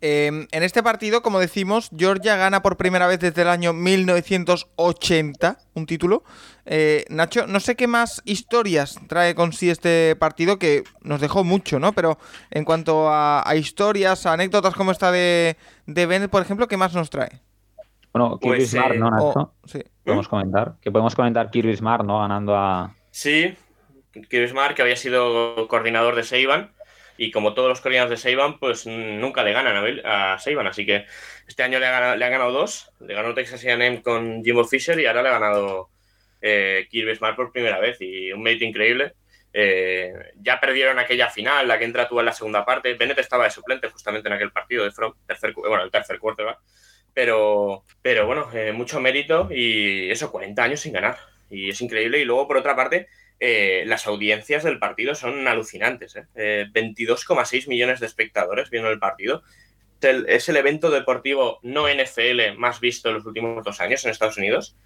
Em, 0.00 0.48
en 0.50 0.62
este 0.64 0.82
partido, 0.82 1.22
como 1.22 1.38
decimos, 1.38 1.88
Georgia 1.96 2.34
gana 2.34 2.60
por 2.60 2.76
primera 2.76 3.06
vez 3.06 3.20
desde 3.20 3.42
el 3.42 3.48
año 3.48 3.72
1980 3.72 5.58
un 5.74 5.86
título. 5.86 6.24
Eh, 6.66 7.04
Nacho, 7.10 7.46
no 7.46 7.60
sé 7.60 7.76
qué 7.76 7.86
más 7.86 8.22
historias 8.24 8.98
trae 9.06 9.36
con 9.36 9.52
sí 9.52 9.70
este 9.70 10.16
partido, 10.16 10.58
que 10.58 10.82
nos 11.00 11.20
dejó 11.20 11.44
mucho, 11.44 11.78
¿no? 11.78 11.92
Pero 11.92 12.18
en 12.50 12.64
cuanto 12.64 13.06
a, 13.08 13.44
historias, 13.54 14.26
a 14.26 14.32
anécdotas 14.32 14.74
como 14.74 14.90
esta 14.90 15.12
de, 15.12 15.56
de 15.86 16.06
Bennett, 16.06 16.30
por 16.30 16.42
ejemplo, 16.42 16.66
¿qué 16.66 16.76
más 16.76 16.92
nos 16.92 17.08
trae? 17.08 17.40
Bueno, 18.12 18.36
Kirby 18.40 18.56
pues, 18.56 18.70
Smart, 18.72 18.96
¿no, 18.96 19.10
Nacho? 19.10 19.32
Oh, 19.36 19.52
sí. 19.64 19.78
Podemos 20.02 20.26
comentar. 20.26 20.74
Que 20.80 20.90
podemos 20.90 21.14
comentar 21.14 21.52
Kirby 21.52 21.76
Smart, 21.76 22.04
¿no? 22.04 22.18
Ganando 22.18 22.56
a. 22.56 22.94
Sí, 23.12 23.54
Kirby 24.28 24.49
Smart, 24.49 24.76
que 24.76 24.83
había 24.83 24.97
sido 24.97 25.68
coordinador 25.68 26.14
de 26.14 26.23
Seiban 26.23 26.73
y 27.16 27.30
como 27.30 27.54
todos 27.54 27.68
los 27.68 27.80
coreanos 27.80 28.11
de 28.11 28.16
Seiban, 28.16 28.59
pues 28.59 28.87
nunca 28.87 29.44
le 29.44 29.52
ganan 29.52 30.00
a, 30.04 30.38
Seiban. 30.38 30.66
Así 30.66 30.85
que 30.85 31.06
este 31.47 31.62
año 31.62 31.78
le 31.78 31.87
ha, 31.87 32.16
ganado, 32.16 32.52
dos. 32.52 32.90
Le 33.00 33.14
ganó 33.14 33.35
Texas 33.35 33.64
A&M 33.64 34.02
con 34.02 34.42
Jimbo 34.44 34.64
Fisher 34.64 34.99
y 34.99 35.06
ahora 35.06 35.23
le 35.23 35.28
ha 35.28 35.33
ganado 35.33 35.90
eh, 36.40 36.87
Kirby 36.90 37.14
Smart 37.14 37.37
por 37.37 37.52
primera 37.52 37.78
vez. 37.78 37.99
Y 38.00 38.33
un 38.33 38.42
mate 38.42 38.64
increíble. 38.64 39.14
Eh, 39.52 40.12
ya 40.40 40.59
perdieron 40.59 40.99
aquella 40.99 41.30
final, 41.30 41.68
la 41.68 41.78
que 41.78 41.85
entra 41.85 42.09
tú 42.09 42.18
en 42.18 42.26
la 42.26 42.33
segunda 42.33 42.64
parte. 42.64 42.94
Bennett 42.94 43.18
estaba 43.21 43.44
de 43.44 43.50
suplente 43.50 43.88
justamente 43.88 44.28
en 44.28 44.35
aquel 44.35 44.50
partido 44.50 44.83
de 44.83 44.90
From, 44.90 45.14
tercer, 45.26 45.52
bueno, 45.54 45.85
el 45.85 45.92
tercer 45.92 46.18
cuarto, 46.18 46.44
¿va? 46.44 46.59
Pero, 47.12 47.85
pero 48.02 48.26
bueno, 48.26 48.50
eh, 48.52 48.73
mucho 48.73 49.00
mérito 49.00 49.49
y 49.52 50.11
eso, 50.11 50.33
40 50.33 50.61
años 50.61 50.80
sin 50.80 50.92
ganar. 50.92 51.16
Y 51.49 51.71
es 51.71 51.80
increíble. 51.80 52.18
Y 52.18 52.25
luego, 52.25 52.49
por 52.49 52.56
otra 52.56 52.75
parte, 52.75 53.06
eh, 53.40 53.84
las 53.86 54.06
audiencias 54.06 54.64
del 54.64 54.78
partido 54.78 55.14
son 55.14 55.46
alucinantes. 55.48 56.16
¿eh? 56.16 56.66
22,6 56.72 57.64
eh, 57.64 57.68
millones 57.68 58.00
de 58.00 58.06
espectadores 58.06 58.70
viendo 58.70 58.90
el 58.90 58.98
partido. 58.98 59.42
Es 60.00 60.48
el, 60.48 60.56
evento 60.56 60.90
deportivo 60.90 61.60
no 61.62 61.86
NFL 61.88 62.56
más 62.58 62.78
visto 62.80 63.08
en 63.08 63.14
los 63.16 63.26
últimos 63.26 63.64
dos 63.64 63.80
años 63.80 64.04
en 64.04 64.10
Estados 64.10 64.36
Unidos. 64.36 64.76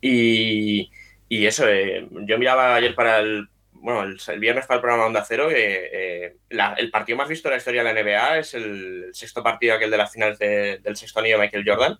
Y, 0.00 0.90
eso, 1.30 1.68
eh, 1.68 2.08
yo 2.10 2.38
miraba 2.38 2.74
ayer 2.74 2.94
para 2.94 3.20
el, 3.20 3.48
bueno, 3.72 4.02
el, 4.02 4.40
viernes 4.40 4.66
para 4.66 4.76
el 4.76 4.80
programa 4.80 5.06
Onda 5.06 5.24
Cero, 5.26 5.48
el 5.50 6.90
partido 6.90 7.18
más 7.18 7.28
visto 7.28 7.48
en 7.48 7.52
la 7.52 7.58
historia 7.58 7.84
de 7.84 7.92
la 7.92 8.02
NBA 8.02 8.38
es 8.38 8.54
el, 8.54 9.10
sexto 9.12 9.42
partido, 9.42 9.74
aquel 9.74 9.90
de 9.90 9.96
las 9.96 10.12
finales 10.12 10.38
del 10.38 10.96
sexto 10.96 11.20
anillo 11.20 11.36
de 11.38 11.44
Michael 11.44 11.64
Jordan, 11.66 11.98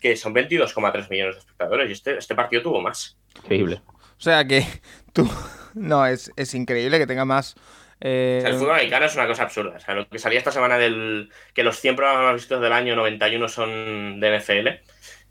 que 0.00 0.16
son 0.16 0.34
22,3 0.34 1.10
millones 1.10 1.34
de 1.34 1.40
espectadores. 1.40 1.88
Y 1.90 1.92
este, 1.92 2.16
este 2.16 2.34
partido 2.34 2.62
tuvo 2.62 2.80
más. 2.80 3.18
Increíble. 3.36 3.82
O 4.20 4.22
sea 4.22 4.44
que 4.44 4.66
tú. 5.12 5.28
No, 5.72 6.04
es, 6.04 6.32
increíble 6.54 6.98
que 6.98 7.06
tenga 7.06 7.24
más. 7.24 7.54
Eh, 8.00 8.42
el 8.44 8.54
fútbol 8.54 8.72
americano 8.72 9.06
es 9.06 9.14
una 9.14 9.28
cosa 9.28 9.44
absurda. 9.44 9.76
O 9.76 9.78
sea, 9.78 9.94
lo 9.94 10.08
que 10.08 10.18
salía 10.18 10.40
esta 10.40 10.50
semana 10.50 10.78
del. 10.78 11.30
que 11.54 11.62
los 11.62 11.78
100 11.78 11.94
programas 11.94 12.24
más 12.24 12.34
vistos 12.34 12.60
del 12.60 12.72
año 12.72 12.96
91 12.96 13.48
son 13.48 14.18
de 14.18 14.38
NFL. 14.38 14.68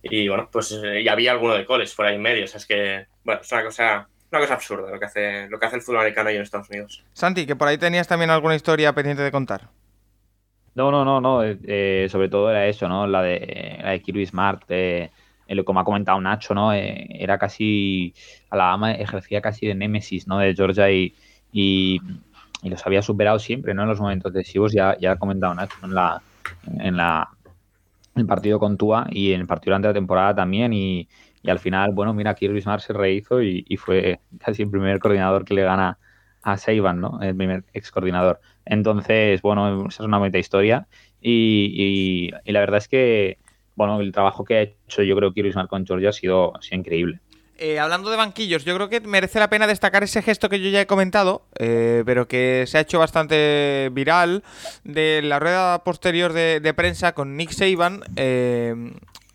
Y 0.03 0.29
bueno, 0.29 0.48
pues 0.50 0.71
eh, 0.81 1.03
ya 1.03 1.12
había 1.12 1.31
alguno 1.31 1.55
de 1.55 1.65
coles 1.65 1.93
por 1.93 2.05
ahí 2.05 2.15
en 2.15 2.21
medio. 2.21 2.45
O 2.45 2.48
sea, 2.48 2.59
es 2.59 2.65
que. 2.65 3.07
Bueno, 3.25 3.41
es 3.41 3.51
una 3.51 3.63
cosa. 3.65 4.07
Una 4.31 4.41
cosa 4.41 4.53
absurda 4.53 4.91
lo 4.91 4.98
que 5.00 5.05
hace, 5.05 5.50
lo 5.50 5.59
que 5.59 5.65
hace 5.65 5.75
el 5.75 5.81
fútbol 5.81 6.01
americano 6.01 6.29
ahí 6.29 6.36
en 6.38 6.43
Estados 6.43 6.69
Unidos. 6.69 7.03
Santi, 7.12 7.45
que 7.45 7.57
por 7.57 7.67
ahí 7.67 7.77
tenías 7.77 8.07
también 8.07 8.29
alguna 8.29 8.55
historia 8.55 8.93
pendiente 8.93 9.24
de 9.24 9.31
contar. 9.31 9.69
No, 10.75 10.91
no, 10.91 11.03
no, 11.03 11.19
no. 11.19 11.43
Eh, 11.43 12.07
sobre 12.09 12.29
todo 12.29 12.50
era 12.50 12.67
eso, 12.67 12.88
¿no? 12.88 13.07
La 13.07 13.21
de, 13.24 13.79
la 13.83 13.89
de 13.89 14.01
Kirby 14.01 14.25
Smart. 14.25 14.63
Eh, 14.69 15.09
como 15.65 15.79
ha 15.79 15.83
comentado 15.83 16.19
Nacho, 16.21 16.53
¿no? 16.53 16.73
Eh, 16.73 17.07
era 17.11 17.37
casi, 17.37 18.13
Alabama 18.49 18.93
ejercía 18.93 19.41
casi 19.41 19.67
de 19.67 19.75
némesis, 19.75 20.27
¿no? 20.27 20.39
De 20.39 20.53
Georgia 20.55 20.91
y, 20.91 21.13
y, 21.51 21.99
los 22.63 22.85
había 22.85 23.01
superado 23.01 23.39
siempre, 23.39 23.73
¿no? 23.73 23.83
En 23.83 23.89
los 23.89 23.99
momentos 23.99 24.33
decisivos, 24.33 24.73
ya, 24.73 24.97
ya 24.99 25.13
ha 25.13 25.15
comentado 25.17 25.53
Nacho, 25.55 25.77
en 25.83 25.93
la, 25.93 26.21
en 26.79 26.97
la 26.97 27.29
el 28.15 28.25
partido 28.25 28.59
con 28.59 28.77
Tua 28.77 29.07
y 29.09 29.31
en 29.33 29.41
el 29.41 29.47
partido 29.47 29.71
durante 29.71 29.87
la 29.87 29.93
temporada 29.93 30.35
también 30.35 30.73
y, 30.73 31.07
y 31.41 31.49
al 31.49 31.59
final, 31.59 31.91
bueno, 31.93 32.13
mira, 32.13 32.35
Kirby 32.35 32.61
Smart 32.61 32.81
se 32.81 32.93
rehizo 32.93 33.41
y, 33.41 33.65
y, 33.67 33.77
fue 33.77 34.19
casi 34.39 34.63
el 34.63 34.69
primer 34.69 34.99
coordinador 34.99 35.45
que 35.45 35.53
le 35.53 35.63
gana 35.63 35.97
a 36.41 36.57
Seiban, 36.57 36.99
¿no? 37.01 37.21
El 37.21 37.35
primer 37.35 37.63
ex 37.73 37.91
coordinador. 37.91 38.39
Entonces, 38.65 39.41
bueno, 39.41 39.87
esa 39.87 40.03
es 40.03 40.07
una 40.07 40.17
bonita 40.17 40.37
historia 40.37 40.87
y, 41.21 42.31
y 42.45 42.51
la 42.51 42.59
verdad 42.59 42.77
es 42.77 42.87
que 42.87 43.37
bueno, 43.79 44.01
el 44.01 44.12
trabajo 44.12 44.43
que 44.43 44.57
ha 44.57 44.62
hecho 44.62 45.03
yo 45.03 45.15
creo 45.15 45.33
que 45.33 45.39
Iris 45.39 45.55
con 45.69 45.86
Georgia 45.86 46.09
ha 46.09 46.12
sido, 46.12 46.51
increíble. 46.69 47.21
Eh, 47.57 47.79
hablando 47.79 48.09
de 48.09 48.17
banquillos, 48.17 48.65
yo 48.65 48.75
creo 48.75 48.89
que 48.89 49.00
merece 49.00 49.39
la 49.39 49.50
pena 49.50 49.67
destacar 49.67 50.03
ese 50.03 50.21
gesto 50.21 50.50
que 50.50 50.59
yo 50.59 50.69
ya 50.69 50.81
he 50.81 50.86
comentado, 50.86 51.45
eh, 51.57 52.03
pero 52.05 52.27
que 52.27 52.65
se 52.67 52.77
ha 52.77 52.81
hecho 52.81 53.00
bastante 53.00 53.89
viral, 53.93 54.43
de 54.83 55.21
la 55.24 55.39
rueda 55.39 55.81
posterior 55.86 56.33
de, 56.33 56.74
prensa 56.75 57.13
con 57.13 57.38
Nick 57.38 57.51
Saban, 57.51 58.01
eh, 58.17 58.75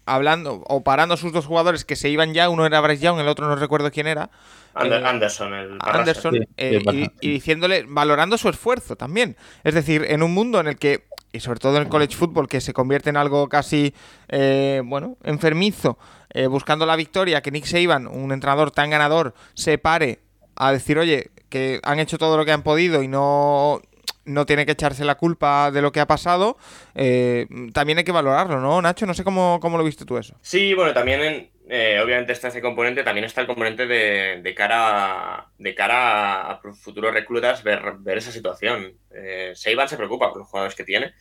hablando 0.04 0.62
o 0.66 0.84
parando 0.84 1.14
a 1.14 1.16
sus 1.16 1.32
dos 1.32 1.46
jugadores 1.46 1.86
que 1.86 1.96
se 1.96 2.10
iban 2.10 2.34
ya, 2.34 2.50
uno 2.50 2.66
era 2.66 2.82
Bryce 2.82 3.02
Young, 3.02 3.20
el 3.20 3.28
otro 3.28 3.48
no 3.48 3.56
recuerdo 3.56 3.90
quién 3.90 4.06
era. 4.06 4.28
Anderson, 4.74 5.54
el 5.54 5.78
Anderson, 5.80 6.34
y, 6.58 7.10
y, 7.22 7.30
diciéndole, 7.30 7.86
valorando 7.88 8.36
su 8.36 8.50
esfuerzo 8.50 8.94
también. 8.96 9.36
Es 9.62 9.72
decir, 9.72 10.04
en 10.06 10.22
un 10.22 10.34
mundo 10.34 10.60
en 10.60 10.66
el 10.66 10.76
que 10.76 11.04
y 11.34 11.40
sobre 11.40 11.58
todo 11.58 11.78
el 11.78 11.88
college 11.88 12.14
football, 12.14 12.48
que 12.48 12.60
se 12.60 12.72
convierte 12.72 13.10
en 13.10 13.16
algo 13.16 13.48
casi, 13.48 13.92
eh, 14.28 14.80
bueno, 14.84 15.18
enfermizo, 15.24 15.98
eh, 16.30 16.46
buscando 16.46 16.86
la 16.86 16.94
victoria, 16.94 17.42
que 17.42 17.50
Nick 17.50 17.64
Saban, 17.64 18.06
un 18.06 18.30
entrenador 18.30 18.70
tan 18.70 18.90
ganador, 18.90 19.34
se 19.54 19.76
pare 19.76 20.20
a 20.54 20.70
decir, 20.70 20.96
oye, 20.96 21.32
que 21.48 21.80
han 21.82 21.98
hecho 21.98 22.18
todo 22.18 22.36
lo 22.36 22.44
que 22.44 22.52
han 22.52 22.62
podido 22.62 23.02
y 23.02 23.08
no, 23.08 23.82
no 24.24 24.46
tiene 24.46 24.64
que 24.64 24.72
echarse 24.72 25.04
la 25.04 25.16
culpa 25.16 25.72
de 25.72 25.82
lo 25.82 25.90
que 25.90 25.98
ha 25.98 26.06
pasado, 26.06 26.56
eh, 26.94 27.46
también 27.72 27.98
hay 27.98 28.04
que 28.04 28.12
valorarlo, 28.12 28.60
¿no, 28.60 28.80
Nacho? 28.80 29.04
No 29.04 29.14
sé 29.14 29.24
cómo, 29.24 29.58
cómo 29.60 29.76
lo 29.76 29.82
viste 29.82 30.04
tú 30.04 30.16
eso. 30.16 30.36
Sí, 30.40 30.72
bueno, 30.74 30.94
también 30.94 31.20
en, 31.20 31.50
eh, 31.66 31.98
obviamente 32.02 32.32
está 32.32 32.48
ese 32.48 32.60
componente, 32.60 33.02
también 33.02 33.24
está 33.24 33.40
el 33.40 33.46
componente 33.46 33.86
de, 33.86 34.54
cara, 34.54 35.38
a, 35.38 35.52
de 35.56 35.74
cara 35.74 36.50
a 36.50 36.60
futuros 36.74 37.14
reclutas 37.14 37.62
ver, 37.62 37.80
esa 38.06 38.32
situación. 38.32 38.98
Eh, 39.10 39.52
Seiban 39.54 39.88
se 39.88 39.96
preocupa 39.96 40.28
por 40.28 40.38
los 40.38 40.48
jugadores 40.48 40.74
que 40.74 40.84
tiene. 40.84 41.14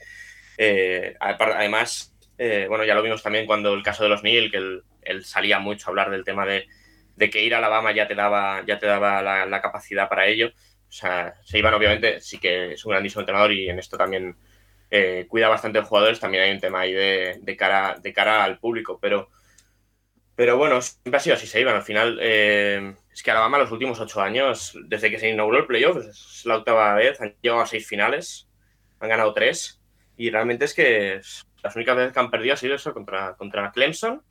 Eh, 0.57 1.15
además, 1.19 2.13
eh, 2.37 2.65
bueno, 2.67 2.83
ya 2.83 2.93
lo 2.93 3.01
vimos 3.01 3.23
también 3.23 3.45
cuando 3.45 3.73
el 3.73 3.83
caso 3.83 4.03
de 4.03 4.09
los 4.09 4.23
Neil, 4.23 4.51
que 4.51 4.57
él, 4.57 5.25
salía 5.25 5.59
mucho 5.59 5.87
a 5.87 5.89
hablar 5.91 6.11
del 6.11 6.25
tema 6.25 6.45
de, 6.45 6.67
que 7.29 7.41
ir 7.41 7.55
a 7.55 7.59
Alabama 7.59 7.93
ya 7.93 8.07
te 8.07 8.15
daba, 8.15 8.63
ya 8.65 8.79
te 8.79 8.85
daba 8.85 9.21
la, 9.21 9.61
capacidad 9.61 10.09
para 10.09 10.27
ello. 10.27 10.49
O 10.89 10.91
sea, 10.91 11.35
Seiban 11.45 11.73
obviamente 11.73 12.19
sí 12.19 12.37
que 12.37 12.73
es 12.73 12.85
un 12.85 12.91
grandísimo 12.91 13.21
entrenador 13.21 13.53
y 13.53 13.69
en 13.69 13.79
esto 13.79 13.97
también 13.97 14.35
cuida 15.29 15.47
bastante 15.47 15.79
de 15.79 15.85
jugadores. 15.85 16.19
También 16.19 16.43
hay 16.43 16.51
un 16.51 16.59
tema 16.59 16.81
ahí 16.81 16.91
de, 16.93 17.55
cara, 17.57 17.97
de 18.01 18.13
cara 18.13 18.43
al 18.43 18.59
público, 18.59 18.99
pero 19.01 19.29
pero 20.35 20.57
bueno, 20.57 20.81
siempre 20.81 21.17
ha 21.17 21.19
sido 21.19 21.35
así, 21.35 21.45
se 21.45 21.61
iban. 21.61 21.75
Al 21.75 21.83
final, 21.83 22.17
eh, 22.21 22.95
es 23.11 23.21
que 23.21 23.31
Alabama 23.31 23.59
los 23.59 23.71
últimos 23.71 23.99
ocho 23.99 24.21
años, 24.21 24.77
desde 24.85 25.11
que 25.11 25.19
se 25.19 25.29
inauguró 25.29 25.59
el 25.59 25.67
playoff, 25.67 25.97
es 25.97 26.45
la 26.45 26.57
octava 26.57 26.95
vez, 26.95 27.21
han 27.21 27.35
llegado 27.41 27.61
a 27.61 27.67
seis 27.67 27.87
finales, 27.87 28.47
han 28.99 29.09
ganado 29.09 29.33
tres, 29.33 29.79
y 30.17 30.31
realmente 30.31 30.65
es 30.65 30.73
que 30.73 31.21
las 31.61 31.75
únicas 31.75 31.95
veces 31.95 32.13
que 32.13 32.19
han 32.19 32.31
perdido 32.31 32.53
ha 32.55 32.57
sido 32.57 32.75
eso 32.75 32.93
contra, 32.93 33.35
contra 33.35 33.71
Clemson, 33.71 34.23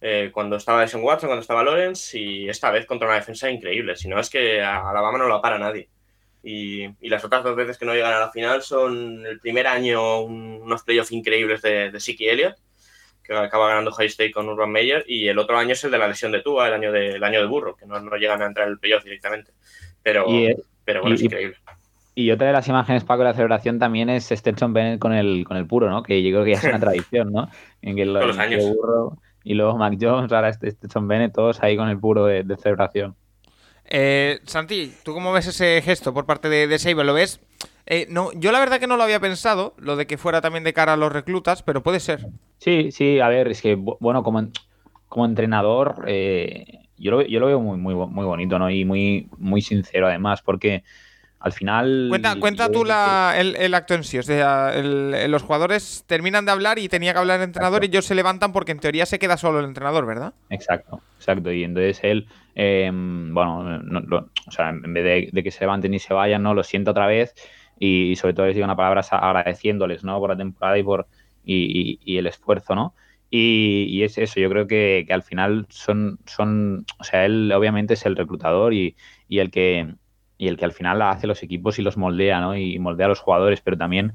eh, 0.00 0.30
cuando 0.32 0.56
estaba 0.56 0.80
Deshaun 0.80 1.04
Watson, 1.04 1.28
cuando 1.28 1.42
estaba 1.42 1.64
Lawrence, 1.64 2.18
y 2.18 2.48
esta 2.48 2.70
vez 2.70 2.86
contra 2.86 3.08
una 3.08 3.16
defensa 3.16 3.50
increíble. 3.50 3.96
Si 3.96 4.08
no, 4.08 4.18
es 4.18 4.30
que 4.30 4.60
Alabama 4.60 5.18
no 5.18 5.28
lo 5.28 5.40
para 5.40 5.58
nadie. 5.58 5.88
Y, 6.42 6.84
y, 7.00 7.08
las 7.08 7.24
otras 7.24 7.42
dos 7.42 7.56
veces 7.56 7.78
que 7.78 7.84
no 7.84 7.94
llegan 7.94 8.12
a 8.12 8.20
la 8.20 8.30
final 8.30 8.62
son 8.62 9.26
el 9.26 9.40
primer 9.40 9.66
año 9.66 10.20
unos 10.20 10.84
playoffs 10.84 11.10
increíbles 11.10 11.62
de, 11.62 11.90
de 11.90 12.00
Siki 12.00 12.28
Elliott 12.28 12.56
que 13.28 13.36
acaba 13.36 13.68
ganando 13.68 13.92
High 13.92 14.06
State 14.06 14.32
con 14.32 14.48
Urban 14.48 14.72
Meyer, 14.72 15.04
y 15.06 15.28
el 15.28 15.38
otro 15.38 15.58
año 15.58 15.72
es 15.72 15.84
el 15.84 15.90
de 15.90 15.98
la 15.98 16.08
lesión 16.08 16.32
de 16.32 16.40
Tua, 16.40 16.68
el 16.68 16.74
año 16.74 16.90
de, 16.90 17.10
el 17.10 17.22
año 17.22 17.40
de 17.40 17.46
Burro, 17.46 17.76
que 17.76 17.86
no, 17.86 18.00
no 18.00 18.16
llegan 18.16 18.42
a 18.42 18.46
entrar 18.46 18.66
en 18.66 18.72
el 18.72 18.78
playoff 18.78 19.04
directamente. 19.04 19.52
Pero, 20.02 20.24
eh, 20.28 20.56
pero 20.84 21.02
bueno, 21.02 21.14
es 21.14 21.22
increíble. 21.22 21.56
Y 22.14 22.32
otra 22.32 22.48
de 22.48 22.52
las 22.54 22.66
imágenes, 22.66 23.04
Paco, 23.04 23.20
de 23.20 23.26
la 23.26 23.34
celebración 23.34 23.78
también 23.78 24.10
es 24.10 24.24
Stetson 24.28 24.72
Bennett 24.72 24.98
con 24.98 25.12
el, 25.12 25.44
con 25.46 25.56
el 25.56 25.66
puro, 25.66 25.88
¿no? 25.88 26.02
Que 26.02 26.20
yo 26.20 26.30
creo 26.30 26.44
que 26.44 26.52
ya 26.52 26.58
es 26.58 26.64
una 26.64 26.80
tradición, 26.80 27.32
¿no? 27.32 27.48
En 27.82 27.94
que 27.94 28.04
los 28.06 28.36
años. 28.38 28.64
Burro 28.64 29.18
y 29.44 29.54
luego 29.54 29.78
Mac 29.78 29.96
Jones, 30.00 30.32
ahora 30.32 30.52
Stetson 30.52 31.08
Bennett, 31.08 31.32
todos 31.32 31.62
ahí 31.62 31.76
con 31.76 31.88
el 31.88 31.98
puro 31.98 32.26
de, 32.26 32.44
celebración. 32.56 33.14
Eh, 33.90 34.40
Santi, 34.44 34.92
¿tú 35.02 35.14
cómo 35.14 35.32
ves 35.32 35.46
ese 35.46 35.80
gesto 35.82 36.12
por 36.12 36.26
parte 36.26 36.48
de, 36.48 36.66
de 36.66 36.94
¿Lo 37.04 37.14
ves? 37.14 37.40
Eh, 37.86 38.06
no, 38.10 38.30
yo 38.32 38.52
la 38.52 38.58
verdad 38.58 38.80
que 38.80 38.86
no 38.86 38.98
lo 38.98 39.02
había 39.02 39.18
pensado, 39.18 39.74
lo 39.78 39.96
de 39.96 40.06
que 40.06 40.18
fuera 40.18 40.42
también 40.42 40.62
de 40.62 40.74
cara 40.74 40.92
a 40.92 40.96
los 40.96 41.10
reclutas, 41.10 41.62
pero 41.62 41.82
puede 41.82 42.00
ser. 42.00 42.26
Sí, 42.58 42.92
sí, 42.92 43.18
a 43.20 43.28
ver, 43.28 43.48
es 43.48 43.62
que, 43.62 43.76
bueno, 43.76 44.22
como, 44.22 44.48
como 45.08 45.24
entrenador, 45.24 46.04
eh, 46.06 46.80
yo, 46.98 47.12
lo, 47.12 47.22
yo 47.22 47.40
lo 47.40 47.46
veo 47.46 47.60
muy, 47.60 47.78
muy, 47.78 47.94
muy 47.94 48.26
bonito, 48.26 48.58
¿no? 48.58 48.70
Y 48.70 48.84
muy, 48.84 49.28
muy 49.38 49.62
sincero 49.62 50.06
además, 50.06 50.42
porque 50.42 50.84
al 51.40 51.52
final. 51.52 52.06
Cuenta, 52.08 52.36
cuenta 52.36 52.70
tú 52.70 52.84
la, 52.84 53.34
el, 53.36 53.74
acto 53.74 53.94
en 53.94 54.02
sí. 54.02 54.18
O 54.18 54.22
sea, 54.22 54.72
los 54.82 55.42
jugadores 55.42 56.04
terminan 56.06 56.44
de 56.44 56.52
hablar 56.52 56.78
y 56.78 56.88
tenía 56.88 57.12
que 57.12 57.20
hablar 57.20 57.38
el 57.38 57.44
entrenador 57.44 57.84
y 57.84 57.86
ellos 57.86 58.06
se 58.06 58.14
levantan 58.14 58.52
porque 58.52 58.72
en 58.72 58.80
teoría 58.80 59.06
se 59.06 59.18
queda 59.18 59.36
solo 59.36 59.60
el 59.60 59.66
entrenador, 59.66 60.04
¿verdad? 60.04 60.34
Exacto, 60.50 61.00
exacto. 61.16 61.52
Y 61.52 61.62
entonces 61.62 62.00
él, 62.02 62.26
em, 62.54 63.32
bueno, 63.32 63.80
o 64.46 64.50
sea, 64.50 64.70
en 64.70 64.92
vez 64.92 65.32
de, 65.32 65.42
que 65.42 65.50
se 65.50 65.60
levanten 65.60 65.94
y 65.94 66.00
se 66.00 66.12
vayan, 66.12 66.42
¿no? 66.42 66.54
Lo 66.54 66.64
siento 66.64 66.90
otra 66.90 67.06
vez 67.06 67.34
y, 67.78 68.16
sobre 68.16 68.34
todo 68.34 68.46
les 68.46 68.56
digo 68.56 68.64
una 68.64 68.76
palabra 68.76 69.02
agradeciéndoles, 69.08 70.02
¿no? 70.02 70.18
Por 70.18 70.30
la 70.30 70.36
temporada 70.36 70.76
y 70.76 70.82
por 70.82 71.06
y, 71.44 72.18
el 72.18 72.26
esfuerzo, 72.26 72.74
¿no? 72.74 72.94
Y, 73.30 74.02
es 74.02 74.18
eso, 74.18 74.40
yo 74.40 74.50
creo 74.50 74.66
que, 74.66 75.04
que, 75.06 75.12
al 75.12 75.22
final 75.22 75.66
son, 75.68 76.18
son, 76.26 76.84
o 76.98 77.04
sea, 77.04 77.26
él 77.26 77.52
obviamente 77.52 77.94
es 77.94 78.06
el 78.06 78.16
reclutador 78.16 78.74
y, 78.74 78.96
y 79.28 79.38
el 79.38 79.50
que 79.50 79.94
y 80.38 80.46
el 80.48 80.56
que 80.56 80.64
al 80.64 80.72
final 80.72 81.02
hace 81.02 81.26
los 81.26 81.42
equipos 81.42 81.78
y 81.78 81.82
los 81.82 81.96
moldea, 81.96 82.40
¿no? 82.40 82.56
Y 82.56 82.78
moldea 82.78 83.06
a 83.06 83.08
los 83.10 83.20
jugadores, 83.20 83.60
pero 83.60 83.76
también, 83.76 84.14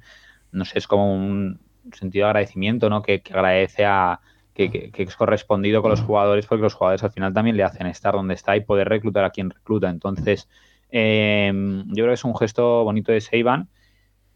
no 0.52 0.64
sé, 0.66 0.80
es 0.80 0.88
como 0.88 1.14
un 1.14 1.60
sentido 1.92 2.26
de 2.26 2.30
agradecimiento, 2.30 2.90
¿no? 2.90 3.04
Que, 3.04 3.22
agradece 3.30 3.86
a, 3.86 4.22
que, 4.54 4.92
es 4.96 5.16
correspondido 5.18 5.82
con 5.82 5.92
los 5.92 6.02
jugadores 6.02 6.46
porque 6.48 6.64
los 6.64 6.74
jugadores 6.74 7.04
al 7.04 7.12
final 7.12 7.34
también 7.34 7.58
le 7.58 7.64
hacen 7.64 7.88
estar 7.88 8.14
donde 8.14 8.36
está 8.36 8.56
y 8.56 8.62
poder 8.62 8.88
reclutar 8.88 9.26
a 9.26 9.32
quien 9.32 9.50
recluta. 9.50 9.90
Entonces, 9.90 10.50
em, 10.90 11.86
yo 11.88 11.96
creo 11.96 12.08
que 12.08 12.14
es 12.14 12.24
un 12.24 12.38
gesto 12.38 12.84
bonito 12.86 13.12
de 13.12 13.22
Seiban 13.22 13.68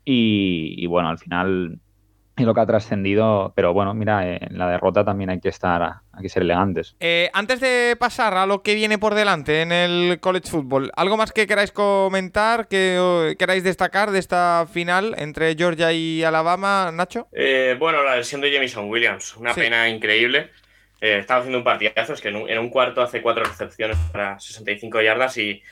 y, 0.03 0.85
bueno, 0.87 1.09
al 1.09 1.19
final 1.19 1.79
y 2.37 2.43
lo 2.43 2.53
que 2.53 2.61
ha 2.61 2.65
trascendido, 2.67 3.51
pero 3.55 3.73
bueno, 3.73 3.95
mira, 3.95 4.37
en 4.37 4.57
la 4.57 4.69
derrota 4.69 5.03
también 5.03 5.31
hay 5.31 5.39
que 5.39 5.49
estar, 5.49 5.81
hay 5.81 6.21
que 6.21 6.29
ser 6.29 6.43
elegantes. 6.43 6.95
Eh, 6.99 7.31
antes 7.33 7.59
de 7.59 7.95
pasar 7.99 8.35
a 8.35 8.45
lo 8.45 8.61
que 8.61 8.75
viene 8.75 8.99
por 8.99 9.15
delante 9.15 9.61
en 9.61 9.71
el 9.71 10.19
college 10.19 10.51
football, 10.51 10.91
¿algo 10.95 11.17
más 11.17 11.31
que 11.31 11.47
queráis 11.47 11.71
comentar, 11.71 12.67
que 12.67 13.35
queráis 13.39 13.63
destacar 13.63 14.11
de 14.11 14.19
esta 14.19 14.67
final 14.71 15.15
entre 15.17 15.55
Georgia 15.55 15.91
y 15.91 16.23
Alabama, 16.23 16.91
Nacho? 16.93 17.27
Eh, 17.31 17.75
bueno, 17.79 18.03
la 18.03 18.15
lesión 18.15 18.39
de 18.41 18.53
Jamison 18.53 18.87
Williams, 18.87 19.35
una 19.35 19.55
pena 19.55 19.89
increíble. 19.89 20.51
Eh, 21.01 21.17
estaba 21.19 21.39
haciendo 21.39 21.57
un 21.57 21.63
partidazo, 21.63 22.13
es 22.13 22.21
que 22.21 22.29
en 22.29 22.59
un, 22.59 22.69
cuarto 22.69 23.01
hace 23.01 23.23
cuatro 23.23 23.43
recepciones 23.45 23.97
para 24.11 24.39
65 24.39 25.01
yardas 25.01 25.37
y, 25.39 25.63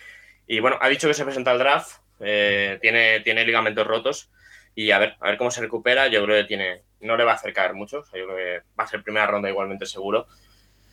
y 0.48 0.60
bueno, 0.60 0.78
ha 0.82 0.90
dicho 0.90 1.08
que 1.08 1.14
se 1.14 1.24
presenta 1.24 1.52
al 1.52 1.60
draft, 1.60 2.00
tiene, 2.18 3.20
tiene 3.20 3.46
ligamentos 3.46 3.86
rotos 3.86 4.32
y 4.76 4.92
a 4.92 5.00
ver, 5.00 5.16
a 5.22 5.28
ver 5.28 5.38
cómo 5.38 5.50
se 5.50 5.62
recupera. 5.62 6.08
Yo 6.08 6.24
creo 6.26 6.42
que 6.42 6.48
tiene, 6.48 6.82
no 7.00 7.16
le 7.16 7.24
va 7.24 7.32
a 7.32 7.36
acercar 7.36 7.74
mucho. 7.74 8.04
yo 8.14 8.28
creo 8.28 8.62
va 8.78 8.84
a 8.84 8.88
ser 8.88 9.02
primera 9.02 9.26
ronda 9.26 9.50
igualmente 9.50 9.86
seguro. 9.86 10.28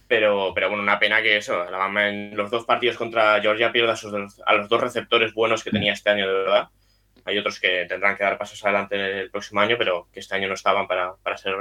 Pero, 0.07 0.53
pero 0.55 0.69
bueno, 0.69 0.83
una 0.83 0.99
pena 0.99 1.23
que 1.23 1.39
eso, 1.39 1.61
Alabama 1.63 2.09
en 2.09 2.37
los 2.37 2.51
dos 2.51 2.65
partidos 2.65 2.97
contra 2.97 3.41
Georgia 3.41 3.73
pierda 3.73 3.95
a, 4.47 4.55
los 4.55 4.69
dos 4.69 4.81
receptores 4.81 5.33
buenos 5.33 5.65
que 5.65 5.71
tenía 5.71 5.95
este 5.95 6.11
año, 6.11 6.29
de 6.29 6.35
verdad. 6.35 6.69
Hay 7.25 7.39
otros 7.39 7.59
que 7.59 7.87
tendrán 7.89 8.17
que 8.17 8.25
dar 8.25 8.37
pasos 8.37 8.63
adelante 8.65 8.97
el 9.21 9.31
próximo 9.31 9.61
año, 9.61 9.77
pero 9.79 10.09
que 10.13 10.21
este 10.21 10.35
año 10.35 10.49
no 10.49 10.55
estaban 10.55 10.87
para, 10.87 11.15
para 11.23 11.37
ser 11.37 11.55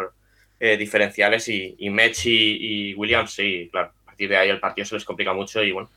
eh, 0.59 0.75
diferenciales. 0.77 1.47
Y, 1.47 1.75
y 1.79 1.89
Mech 1.89 2.25
y, 2.25 2.93
Williams, 2.95 3.33
sí, 3.33 3.69
claro. 3.71 3.93
A 4.03 4.05
partir 4.05 4.29
de 4.29 4.37
ahí 4.37 4.49
el 4.49 4.59
partido 4.59 4.85
se 4.85 4.95
les 4.95 5.05
complica 5.05 5.33
mucho 5.33 5.63
y 5.63 5.71
bueno, 5.71 5.89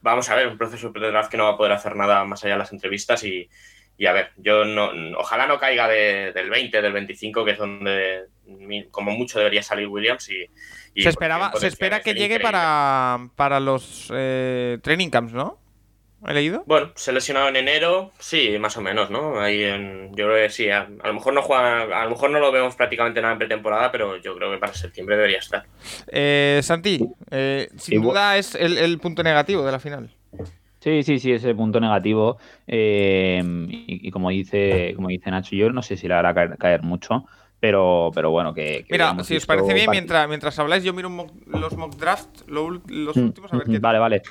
vamos 0.00 0.30
a 0.30 0.34
ver, 0.34 0.48
un 0.48 0.56
proceso 0.56 0.90
de 0.90 1.10
draft 1.10 1.30
que 1.30 1.36
no 1.36 1.44
va 1.44 1.50
a 1.50 1.56
poder 1.56 1.72
hacer 1.72 1.94
nada 1.94 2.24
más 2.24 2.42
allá 2.42 2.54
de 2.54 2.58
las 2.58 2.72
entrevistas 2.72 3.22
y, 3.22 3.48
y 3.98 4.06
a 4.06 4.12
ver, 4.12 4.30
yo 4.36 4.64
no, 4.64 4.92
ojalá 5.18 5.48
no 5.48 5.58
caiga 5.58 5.88
del 5.88 6.50
20, 6.50 6.80
del 6.80 6.92
25, 6.92 7.44
que 7.44 7.50
es 7.50 7.58
donde 7.58 8.26
como 8.92 9.10
mucho 9.10 9.38
debería 9.38 9.62
salir 9.62 9.88
Williams. 9.88 10.30
Y, 10.30 11.02
se 11.02 11.08
esperaba, 11.08 11.52
se 11.56 11.66
espera 11.66 12.00
que 12.00 12.14
llegue 12.14 12.38
para, 12.38 13.28
para 13.34 13.58
los 13.58 14.10
eh, 14.14 14.78
training 14.82 15.10
camps, 15.10 15.32
¿no? 15.32 15.58
¿He 16.26 16.32
leído? 16.32 16.64
Bueno, 16.66 16.92
se 16.94 17.12
lesionado 17.12 17.48
en 17.48 17.56
enero, 17.56 18.12
sí, 18.18 18.56
más 18.58 18.76
o 18.76 18.80
menos, 18.80 19.10
¿no? 19.10 19.40
Ahí 19.40 19.62
en, 19.64 20.10
yo 20.16 20.26
creo 20.26 20.46
que 20.46 20.50
sí, 20.50 20.70
a, 20.70 20.88
lo 20.88 21.14
mejor 21.14 21.32
no 21.32 21.42
juega, 21.42 21.82
a 21.82 22.04
lo 22.04 22.10
mejor 22.10 22.30
no 22.30 22.38
lo 22.40 22.52
vemos 22.52 22.76
prácticamente 22.76 23.20
nada 23.20 23.32
en 23.32 23.38
pretemporada, 23.38 23.90
pero 23.92 24.16
yo 24.16 24.34
creo 24.36 24.50
que 24.50 24.58
para 24.58 24.74
septiembre 24.74 25.16
debería 25.16 25.38
estar. 25.38 25.66
Eh, 26.08 26.60
Santi, 26.62 27.04
eh, 27.30 27.68
sin 27.76 28.02
duda 28.02 28.36
es 28.36 28.54
el 28.54 28.98
punto 28.98 29.22
negativo 29.24 29.64
de 29.64 29.72
la 29.72 29.80
final. 29.80 30.10
Sí, 30.80 31.02
sí, 31.02 31.18
sí, 31.18 31.32
ese 31.32 31.54
punto 31.54 31.80
negativo. 31.80 32.38
Eh, 32.66 33.42
y, 33.68 34.10
como 34.10 34.30
dice, 34.30 34.92
como 34.94 35.08
dice 35.08 35.30
Nacho, 35.30 35.56
yo 35.56 35.70
no 35.72 35.82
sé 35.82 35.96
si 35.96 36.06
le 36.06 36.14
hará 36.14 36.34
caer, 36.56 36.82
mucho, 36.82 37.24
pero, 37.58 38.10
pero 38.14 38.30
bueno, 38.30 38.54
que. 38.54 38.86
Mira, 38.88 39.16
si 39.24 39.36
os 39.36 39.46
parece 39.46 39.74
bien, 39.74 39.90
mientras, 39.90 40.28
mientras 40.28 40.58
habláis, 40.58 40.84
yo 40.84 40.92
miro 40.92 41.10
los 41.46 41.76
mock 41.76 41.96
drafts, 41.96 42.44
los 42.46 42.80
mm, 43.16 43.20
últimos, 43.20 43.52
a 43.52 43.56
ver 43.56 43.66
qué. 43.66 43.78
Vale, 43.78 43.98
vale. 43.98 44.22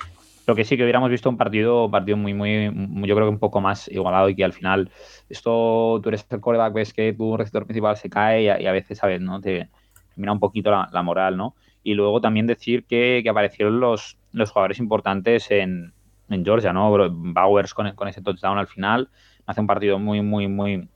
Lo 0.46 0.54
que 0.54 0.64
sí 0.64 0.78
que 0.78 0.82
hubiéramos 0.82 1.10
visto 1.10 1.28
un 1.28 1.36
partido, 1.36 1.90
partido 1.90 2.16
muy, 2.16 2.32
muy, 2.32 2.72
yo 3.06 3.14
creo 3.14 3.26
que 3.26 3.34
un 3.34 3.38
poco 3.38 3.60
más 3.60 3.86
igualado 3.88 4.30
y 4.30 4.34
que 4.34 4.44
al 4.44 4.54
final, 4.54 4.90
esto, 5.28 6.00
tú 6.02 6.08
eres 6.08 6.26
el 6.30 6.40
coreback, 6.40 6.72
ves 6.72 6.94
que 6.94 7.12
tu 7.12 7.36
receptor 7.36 7.66
principal 7.66 7.98
se 7.98 8.08
cae 8.08 8.44
y 8.44 8.66
a, 8.66 8.72
veces, 8.72 8.96
¿sabes? 8.96 9.20
¿no? 9.20 9.42
Te 9.42 9.68
mira 10.16 10.32
un 10.32 10.40
poquito 10.40 10.70
la, 10.70 11.02
moral, 11.02 11.36
¿no? 11.36 11.54
Y 11.82 11.92
luego 11.92 12.22
también 12.22 12.46
decir 12.46 12.86
que, 12.86 13.20
que 13.22 13.28
aparecieron 13.28 13.78
los, 13.78 14.16
los 14.32 14.50
jugadores 14.50 14.78
importantes 14.78 15.50
en, 15.50 15.92
en 16.28 16.44
Georgia, 16.44 16.72
¿no? 16.72 16.90
Bowers 17.10 17.74
con, 17.74 17.92
con, 17.92 18.08
ese 18.08 18.22
touchdown 18.22 18.58
al 18.58 18.66
final 18.66 19.08
hace 19.46 19.60
un 19.60 19.66
partido 19.66 19.98
muy, 19.98 20.22
muy, 20.22 20.48
muy 20.48 20.88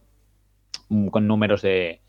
con 1.10 1.26
números 1.26 1.62
de 1.62 2.02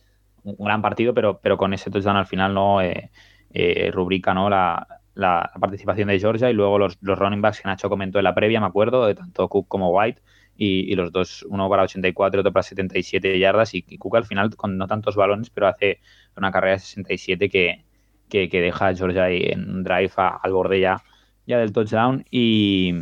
un 0.43 0.65
gran 0.65 0.81
partido, 0.81 1.13
pero, 1.13 1.39
pero 1.39 1.57
con 1.57 1.73
ese 1.73 1.89
touchdown 1.89 2.17
al 2.17 2.25
final 2.25 2.53
no 2.53 2.81
eh, 2.81 3.11
eh, 3.53 3.91
rubrica 3.93 4.33
¿no? 4.33 4.49
La, 4.49 4.87
la, 5.15 5.51
participación 5.59 6.09
de 6.09 6.19
Georgia 6.19 6.49
y 6.49 6.53
luego 6.53 6.77
los, 6.77 6.97
los 7.01 7.17
running 7.17 7.41
backs 7.41 7.61
que 7.61 7.67
Nacho 7.67 7.89
comentó 7.89 8.17
en 8.17 8.25
la 8.25 8.35
previa, 8.35 8.59
me 8.59 8.67
acuerdo, 8.67 9.05
de 9.05 9.15
tanto 9.15 9.47
Cook 9.47 9.67
como 9.67 9.89
White. 9.91 10.21
Y, 10.55 10.93
los 10.95 11.11
dos, 11.11 11.43
uno 11.49 11.67
para 11.67 11.81
84 11.83 12.39
y 12.39 12.41
otro 12.41 12.53
para 12.53 12.63
77 12.63 13.39
yardas. 13.39 13.73
Y, 13.73 13.81
Cook 13.97 14.17
al 14.17 14.25
final 14.25 14.55
con 14.55 14.77
no 14.77 14.85
tantos 14.87 15.15
balones, 15.15 15.49
pero 15.49 15.67
hace 15.67 15.99
una 16.37 16.51
carrera 16.51 16.73
de 16.73 16.79
67 16.79 17.49
que, 17.49 17.85
que, 18.29 18.47
deja 18.61 18.87
a 18.87 18.95
Georgia 18.95 19.29
en 19.29 19.69
un 19.69 19.83
drive 19.83 20.11
al 20.15 20.51
borde 20.51 20.79
ya 20.79 21.03
ya 21.45 21.57
del 21.57 21.73
touchdown. 21.73 22.25
Y, 22.29 22.93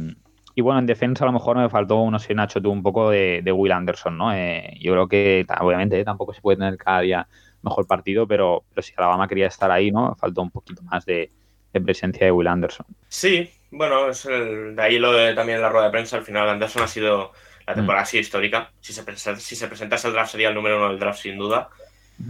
y, 0.56 0.62
bueno, 0.62 0.80
en 0.80 0.86
defensa 0.86 1.24
a 1.24 1.28
lo 1.28 1.34
mejor 1.34 1.58
me 1.58 1.70
faltó, 1.70 2.10
no 2.10 2.20
sé, 2.20 2.34
Nacho, 2.34 2.62
tú 2.62 2.72
un 2.72 2.84
poco 2.84 3.10
de, 3.10 3.52
Will 3.54 3.72
Anderson, 3.72 4.18
¿no? 4.18 4.34
Eh, 4.34 4.78
yo 4.80 4.94
creo 4.94 5.08
que 5.08 5.46
obviamente 5.60 6.00
eh, 6.00 6.06
tampoco 6.06 6.34
se 6.34 6.42
puede 6.42 6.58
tener 6.58 6.78
cada 6.78 7.02
día 7.02 7.28
mejor 7.62 7.86
partido, 7.88 8.28
pero, 8.28 8.64
pero 8.70 8.82
si 8.82 8.94
Alabama 8.98 9.28
quería 9.28 9.48
estar 9.48 9.72
ahí, 9.72 9.92
¿no? 9.92 10.16
Faltó 10.16 10.42
un 10.42 10.52
poquito 10.52 10.82
más 10.84 11.06
de, 11.06 11.32
presencia 11.72 12.26
de 12.26 12.32
Will 12.32 12.48
Anderson. 12.48 12.86
Sí, 13.08 13.50
bueno, 13.70 14.10
es 14.10 14.26
de 14.26 14.76
ahí 14.82 15.00
lo 15.00 15.14
de 15.14 15.34
también 15.34 15.62
la 15.62 15.70
rueda 15.70 15.86
de 15.86 15.92
prensa. 15.92 16.18
Al 16.18 16.24
final, 16.24 16.50
Anderson 16.50 16.84
ha 16.84 16.88
sido 16.88 17.32
la 17.66 17.76
temporada 17.76 18.02
mm. 18.02 18.04
así 18.04 18.18
histórica. 18.18 18.72
Si 18.82 18.94
se, 18.94 19.04
si 19.38 19.56
se 19.56 19.68
presentase 19.68 20.08
el 20.08 20.14
draft, 20.14 20.32
sería 20.32 20.50
el 20.50 20.56
número 20.56 20.78
uno 20.78 20.90
del 20.90 21.00
draft, 21.00 21.22
sin 21.22 21.38
duda. 21.38 21.70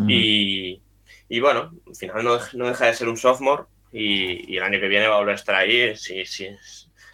Y, 0.07 0.81
y, 1.27 1.39
bueno, 1.41 1.73
al 1.85 1.95
final 1.95 2.23
no, 2.23 2.37
no, 2.53 2.67
deja 2.67 2.85
de 2.85 2.93
ser 2.93 3.09
un 3.09 3.17
sophomore 3.17 3.63
y, 3.91 4.57
el 4.57 4.63
año 4.63 4.79
que 4.79 4.87
viene 4.87 5.07
va 5.07 5.15
a 5.15 5.19
volver 5.19 5.33
a 5.33 5.35
estar 5.35 5.55
ahí. 5.55 5.95
Si, 5.95 6.25
si, 6.25 6.47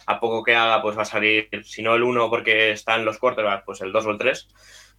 a 0.06 0.20
poco 0.20 0.42
que 0.42 0.54
haga, 0.54 0.80
pues 0.80 0.96
va 0.96 1.02
a 1.02 1.04
salir, 1.04 1.48
si 1.64 1.82
no 1.82 1.94
el 1.94 2.02
1 2.02 2.30
porque 2.30 2.70
está 2.70 2.96
en 2.96 3.04
los 3.04 3.18
quarterbacks, 3.18 3.64
pues 3.64 3.80
el 3.82 3.92
2 3.92 4.06
o 4.06 4.10
el 4.10 4.18
3. 4.18 4.48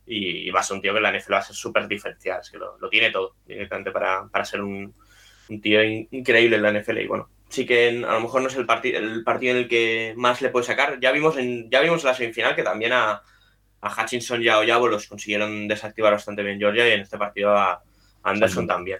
Y, 0.05 0.49
va 0.51 0.59
a 0.59 0.63
ser 0.63 0.75
un 0.75 0.81
tío 0.81 0.93
que 0.93 0.99
la 0.99 1.11
NFL 1.11 1.33
va 1.33 1.39
a 1.39 1.43
ser 1.43 1.55
súper 1.55 1.87
diferencial, 1.87 2.39
es 2.41 2.49
que 2.49 2.57
lo, 2.57 2.77
tiene 2.89 3.11
todo 3.11 3.35
directamente 3.45 3.91
para, 3.91 4.27
para 4.27 4.45
ser 4.45 4.61
un, 4.61 4.93
un, 5.49 5.61
tío 5.61 5.83
increíble 5.83 6.55
en 6.55 6.63
la 6.63 6.71
NFL. 6.71 6.97
Y 6.99 7.07
bueno, 7.07 7.29
sí 7.47 7.65
que 7.65 7.89
a 7.89 8.13
lo 8.13 8.21
mejor 8.21 8.41
no 8.41 8.47
es 8.47 8.55
el, 8.55 8.65
partido 8.65 8.99
el 8.99 9.23
partido 9.23 9.53
en 9.53 9.57
el 9.59 9.67
que 9.67 10.13
más 10.15 10.41
le 10.41 10.49
puede 10.49 10.65
sacar. 10.65 10.99
Ya 10.99 11.11
vimos 11.11 11.37
en, 11.37 11.69
ya 11.69 11.81
vimos 11.81 12.03
en 12.03 12.07
la 12.07 12.13
semifinal 12.15 12.55
que 12.55 12.63
también 12.63 12.93
a, 12.93 13.21
a 13.81 14.03
Hutchinson 14.03 14.41
y 14.41 14.47
a 14.47 14.59
Oyabo 14.59 14.87
los 14.87 15.07
consiguieron 15.07 15.67
desactivar 15.67 16.13
bastante 16.13 16.43
bien 16.43 16.59
Georgia 16.59 16.87
y 16.87 16.93
en 16.93 17.01
este 17.01 17.17
partido 17.17 17.55
a 17.55 17.83
Anderson 18.23 18.67
también. 18.67 18.99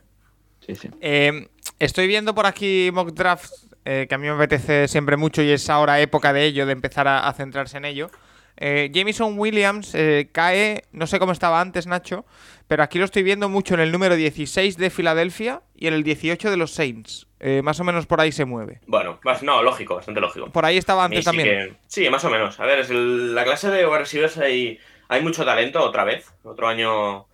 Sí, 0.66 0.76
sí. 0.76 0.90
Eh, 1.02 1.48
Estoy 1.80 2.08
viendo 2.08 2.36
por 2.36 2.46
aquí 2.46 2.90
mock 2.94 3.12
draft, 3.14 3.54
eh, 3.86 4.06
que 4.10 4.16
a 4.16 4.18
mí 4.18 4.28
me 4.28 4.34
apetece 4.34 4.90
siempre 4.90 5.16
mucho 5.16 5.42
y 5.42 5.50
es 5.50 5.70
ahora 5.70 6.02
época 6.02 6.34
de 6.34 6.44
ello, 6.44 6.66
de 6.66 6.74
empezar 6.74 7.08
a, 7.08 7.32
centrarse 7.32 7.78
en 7.78 7.86
ello. 7.86 8.12
Eh, 8.58 8.92
Jameson 8.94 9.40
Williams 9.40 9.96
eh, 9.96 10.28
cae, 10.34 10.84
no 10.92 11.08
sé 11.08 11.20
cómo 11.20 11.32
estaba 11.32 11.62
antes, 11.62 11.88
Nacho, 11.88 12.26
pero 12.68 12.84
aquí 12.84 13.00
lo 13.00 13.06
estoy 13.06 13.24
viendo 13.24 13.48
mucho 13.48 13.76
en 13.76 13.80
el 13.80 13.94
número 13.94 14.18
16 14.18 14.76
de 14.76 14.90
Filadelfia 14.90 15.62
y 15.74 15.88
en 15.88 15.94
el 15.94 16.04
18 16.04 16.52
de 16.52 16.58
los 16.58 16.72
Saints. 16.72 17.28
más 17.64 17.80
o 17.80 17.86
menos 17.86 18.06
por 18.06 18.20
ahí 18.20 18.34
se 18.34 18.44
mueve. 18.44 18.82
Bueno, 18.86 19.22
no, 19.42 19.64
lógico, 19.64 19.96
bastante 19.96 20.20
lógico. 20.20 20.52
Por 20.52 20.66
ahí 20.66 20.78
estaba 20.78 21.06
antes 21.06 21.24
también. 21.24 21.78
sí, 21.88 22.10
más 22.10 22.26
o 22.26 22.30
menos. 22.30 22.60
A 22.60 22.66
ver, 22.66 22.80
es 22.80 22.90
la 22.90 23.46
clase 23.46 23.72
de 23.72 23.88
receivers 23.88 24.38
hay, 24.38 24.78
hay 25.08 25.22
mucho 25.22 25.46
talento 25.46 25.82
otra 25.82 26.04
vez. 26.04 26.30
Otro 26.44 26.68
año 26.68 27.30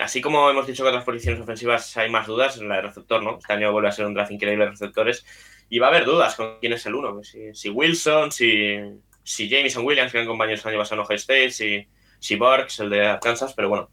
así 0.00 0.20
como 0.20 0.48
hemos 0.50 0.66
dicho 0.66 0.82
que 0.82 0.88
otras 0.88 1.04
posiciones 1.04 1.40
ofensivas 1.40 1.96
hay 1.96 2.10
más 2.10 2.26
dudas, 2.26 2.58
en 2.58 2.68
la 2.68 2.76
de 2.76 2.82
receptor, 2.82 3.22
¿no? 3.22 3.38
Este 3.38 3.52
año 3.52 3.72
vuelve 3.72 3.88
a 3.88 3.92
ser 3.92 4.06
un 4.06 4.14
draft 4.14 4.30
increíble 4.30 4.64
de 4.64 4.70
receptores 4.70 5.24
y 5.68 5.78
va 5.78 5.86
a 5.86 5.90
haber 5.90 6.04
dudas 6.04 6.34
con 6.34 6.58
quién 6.60 6.72
es 6.72 6.86
el 6.86 6.94
uno. 6.94 7.20
Si, 7.22 7.68
Wilson, 7.68 8.32
si, 8.32 8.76
si 9.22 9.48
Jameson 9.48 9.84
Williams, 9.84 10.12
que 10.12 10.18
eran 10.18 10.28
compañeros 10.28 10.64
el 10.64 10.70
año 10.70 10.78
pasado 10.78 11.00
en 11.00 11.06
Ohio 11.06 11.16
State, 11.16 11.50
si, 11.50 11.86
si 12.18 12.36
Borgs, 12.36 12.80
el 12.80 12.90
de 12.90 13.18
Kansas, 13.20 13.52
pero 13.54 13.68
bueno, 13.68 13.90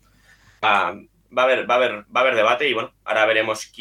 va, 0.64 0.88
a 0.88 1.44
haber, 1.44 1.70
va, 1.70 1.74
a 1.74 1.78
haber, 1.78 1.92
va 2.04 2.20
a 2.20 2.20
haber 2.22 2.36
debate 2.36 2.70
y 2.70 2.74
bueno, 2.74 2.94
ahora 3.04 3.26
veremos 3.26 3.72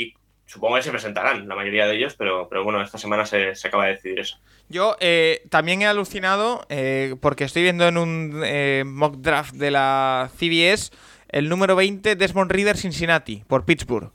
supongo 0.46 0.76
que 0.76 0.82
se 0.82 0.90
presentarán 0.90 1.48
la 1.48 1.54
mayoría 1.54 1.86
de 1.86 1.96
ellos, 1.96 2.14
pero, 2.16 2.48
pero 2.48 2.64
bueno, 2.64 2.82
esta 2.82 2.98
semana 2.98 3.26
se, 3.26 3.52
acaba 3.64 3.86
de 3.86 3.94
decidir 3.94 4.20
eso. 4.20 4.38
Yo 4.68 4.96
eh, 5.00 5.42
también 5.50 5.82
he 5.82 5.86
alucinado 5.86 6.64
eh, 6.68 7.16
porque 7.20 7.44
estoy 7.44 7.62
viendo 7.62 7.86
en 7.88 7.96
un 7.96 8.42
eh, 8.44 8.84
mock 8.86 9.16
draft 9.16 9.54
de 9.54 9.70
la 9.70 10.30
CBS 10.36 10.90
el 11.34 11.48
número 11.48 11.76
20 11.76 12.16
Desmond 12.16 12.50
Reader 12.50 12.76
Cincinnati 12.76 13.44
por 13.46 13.64
Pittsburgh. 13.64 14.12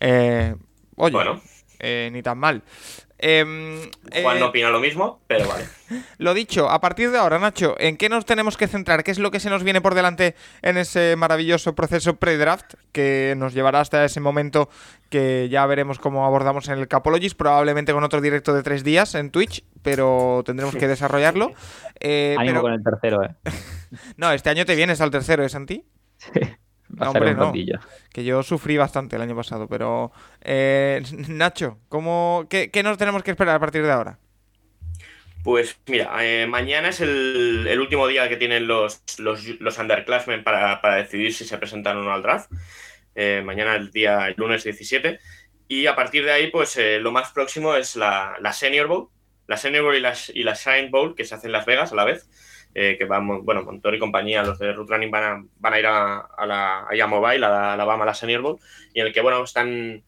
oye, 0.00 0.56
bueno. 0.96 1.40
ni 1.82 2.22
tan 2.22 2.38
mal. 2.38 2.62
Em, 3.22 3.78
Juan 4.22 4.40
no 4.40 4.46
opina 4.46 4.70
lo 4.70 4.80
mismo, 4.80 5.20
pero 5.26 5.46
vale. 5.46 5.64
Lo 6.18 6.32
dicho, 6.32 6.70
a 6.70 6.80
partir 6.80 7.10
de 7.10 7.18
ahora, 7.18 7.38
Nacho, 7.38 7.74
¿en 7.78 7.98
qué 7.98 8.08
nos 8.08 8.24
tenemos 8.24 8.56
que 8.56 8.66
centrar? 8.66 9.04
¿Qué 9.04 9.10
es 9.10 9.18
lo 9.18 9.30
que 9.30 9.40
se 9.40 9.50
nos 9.50 9.62
viene 9.62 9.82
por 9.82 9.94
delante 9.94 10.34
en 10.62 10.78
ese 10.78 11.16
maravilloso 11.16 11.74
proceso 11.74 12.16
pre-draft 12.16 12.74
que 12.92 13.34
nos 13.36 13.52
llevará 13.52 13.80
hasta 13.80 14.04
ese 14.04 14.20
momento 14.20 14.70
que 15.10 15.48
ya 15.50 15.66
veremos 15.66 15.98
cómo 15.98 16.24
abordamos 16.24 16.68
en 16.68 16.78
el 16.78 16.88
Capologist, 16.88 17.36
probablemente 17.36 17.92
con 17.92 18.04
otro 18.04 18.22
directo 18.22 18.54
de 18.54 18.62
tres 18.62 18.84
días 18.84 19.14
en 19.14 19.30
Twitch, 19.30 19.64
pero 19.82 20.42
tendremos 20.46 20.74
que 20.74 20.88
desarrollarlo. 20.88 21.52
Eh, 21.98 22.36
Ánimo 22.38 22.62
con 22.62 22.72
el 22.72 22.82
tercero, 22.82 23.22
¿eh? 23.22 23.34
no, 24.16 24.32
este 24.32 24.48
año 24.48 24.64
te 24.64 24.76
vienes 24.76 25.00
al 25.02 25.10
tercero, 25.10 25.44
¿eh, 25.44 25.48
Santi? 25.50 25.84
Sí. 26.16 26.40
No, 26.96 27.10
hombre, 27.10 27.34
no. 27.34 27.52
Que 28.12 28.24
yo 28.24 28.42
sufrí 28.42 28.76
bastante 28.76 29.16
el 29.16 29.22
año 29.22 29.36
pasado, 29.36 29.68
pero 29.68 30.12
eh, 30.42 31.02
Nacho, 31.28 31.78
¿cómo, 31.88 32.46
qué, 32.48 32.70
nos 32.82 32.98
tenemos 32.98 33.22
que 33.22 33.30
esperar 33.30 33.56
a 33.56 33.60
partir 33.60 33.82
de 33.82 33.92
ahora? 33.92 34.18
Pues 35.42 35.78
mira, 35.86 36.12
eh, 36.20 36.46
mañana 36.46 36.90
es 36.90 37.00
el, 37.00 37.78
último 37.80 38.06
día 38.06 38.28
que 38.28 38.36
tienen 38.36 38.66
los, 38.66 39.02
los, 39.18 39.78
underclassmen 39.78 40.44
para, 40.44 40.78
decidir 40.96 41.32
si 41.32 41.44
se 41.44 41.56
presentan 41.56 41.96
o 41.96 42.02
no 42.02 42.12
al 42.12 42.22
draft. 42.22 42.50
Eh, 43.14 43.42
mañana 43.44 43.74
el 43.74 43.90
día 43.90 44.28
el 44.28 44.34
lunes 44.36 44.64
17. 44.64 45.18
Y 45.68 45.86
a 45.86 45.96
partir 45.96 46.24
de 46.24 46.32
ahí, 46.32 46.50
pues 46.50 46.78
lo 47.00 47.12
más 47.12 47.30
próximo 47.32 47.74
es 47.74 47.96
la, 47.96 48.36
Senior 48.52 48.88
Bowl. 48.88 49.08
La 49.46 49.56
Senior 49.56 49.84
Bowl 49.84 49.96
y 49.96 50.00
la, 50.00 50.14
y 50.34 50.42
la 50.42 50.54
Shine 50.54 50.90
Bowl, 50.90 51.14
que 51.14 51.24
se 51.24 51.34
hace 51.34 51.46
en 51.46 51.52
Las 51.52 51.64
Vegas 51.64 51.92
a 51.92 51.94
la 51.94 52.04
vez. 52.04 52.28
Eh, 52.72 52.96
que 52.96 53.04
van, 53.04 53.44
bueno, 53.44 53.64
Montor 53.64 53.96
y 53.96 53.98
compañía, 53.98 54.44
los 54.44 54.58
de 54.60 54.72
Root 54.72 54.90
Running 54.90 55.10
van 55.10 55.24
a, 55.24 55.44
van 55.58 55.74
a 55.74 55.78
ir 55.80 55.86
a, 55.86 56.28
la 56.46 56.86
a 56.86 57.06
Mobile, 57.08 57.44
a 57.44 57.48
la 57.48 57.72
Alabama, 57.72 58.04
a 58.04 58.06
la 58.06 58.14
Senior 58.14 58.42
Bowl, 58.42 58.60
y 58.94 59.00
en 59.00 59.08
el 59.08 59.12
que, 59.12 59.20
bueno, 59.20 59.42
están, 59.42 60.04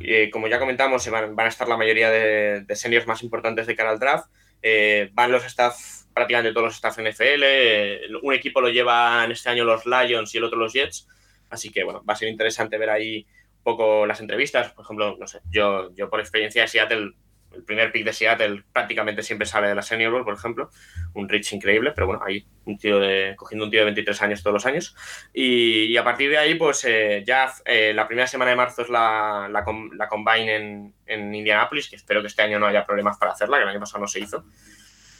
eh, 0.00 0.30
como 0.30 0.48
ya 0.48 0.58
comentamos, 0.58 1.08
van, 1.10 1.36
van, 1.36 1.46
a 1.46 1.48
estar 1.50 1.68
la 1.68 1.76
mayoría 1.76 2.10
de, 2.10 2.62
de, 2.62 2.76
seniors 2.76 3.06
más 3.06 3.22
importantes 3.22 3.66
de 3.66 3.76
cara 3.76 3.90
al 3.90 3.98
draft, 3.98 4.30
eh, 4.62 5.10
van 5.12 5.32
los 5.32 5.44
staff, 5.44 5.76
prácticamente 6.14 6.52
todos 6.52 6.68
los 6.68 6.74
staff 6.76 6.98
NFL, 6.98 8.16
un 8.22 8.32
equipo 8.32 8.62
lo 8.62 8.70
llevan 8.70 9.30
este 9.30 9.50
año 9.50 9.64
los 9.64 9.84
Lions 9.84 10.34
y 10.34 10.38
el 10.38 10.44
otro 10.44 10.58
los 10.58 10.72
Jets, 10.72 11.06
así 11.50 11.70
que, 11.70 11.84
bueno, 11.84 12.02
va 12.08 12.14
a 12.14 12.16
ser 12.16 12.28
interesante 12.28 12.78
ver 12.78 12.88
ahí 12.88 13.26
un 13.58 13.64
poco 13.64 14.06
las 14.06 14.20
entrevistas, 14.20 14.72
por 14.72 14.86
ejemplo, 14.86 15.14
no 15.20 15.26
sé, 15.26 15.40
yo, 15.50 15.94
yo 15.94 16.08
por 16.08 16.20
experiencia 16.20 16.62
de 16.62 16.68
Seattle 16.68 17.12
el 17.58 17.64
primer 17.64 17.92
pick 17.92 18.04
de 18.04 18.12
Seattle 18.12 18.62
prácticamente 18.72 19.22
siempre 19.22 19.46
sale 19.46 19.68
de 19.68 19.74
la 19.74 19.82
Senior 19.82 20.12
Bowl, 20.12 20.24
por 20.24 20.34
ejemplo. 20.34 20.70
Un 21.14 21.28
reach 21.28 21.52
increíble, 21.52 21.92
pero 21.92 22.06
bueno, 22.06 22.22
ahí 22.24 22.46
un 22.64 22.78
tío 22.78 22.98
de, 22.98 23.34
cogiendo 23.36 23.64
un 23.64 23.70
tío 23.70 23.80
de 23.80 23.86
23 23.86 24.22
años 24.22 24.42
todos 24.42 24.54
los 24.54 24.66
años. 24.66 24.94
Y, 25.32 25.96
a 25.96 26.04
partir 26.04 26.30
de 26.30 26.38
ahí, 26.38 26.54
pues 26.54 26.84
eh, 26.84 27.24
ya 27.26 27.52
eh, 27.64 27.92
la 27.94 28.06
primera 28.06 28.26
semana 28.26 28.52
de 28.52 28.56
marzo 28.56 28.82
es 28.82 28.88
la, 28.88 29.48
la, 29.50 29.64
la 29.96 30.08
Combine 30.08 30.56
en, 30.56 30.94
en, 31.06 31.34
Indianapolis, 31.34 31.88
que 31.88 31.96
espero 31.96 32.20
que 32.20 32.28
este 32.28 32.42
año 32.42 32.58
no 32.58 32.66
haya 32.66 32.86
problemas 32.86 33.18
para 33.18 33.32
hacerla, 33.32 33.58
que 33.58 33.64
el 33.64 33.68
año 33.70 33.80
pasado 33.80 34.00
no 34.00 34.08
se 34.08 34.20
hizo. 34.20 34.44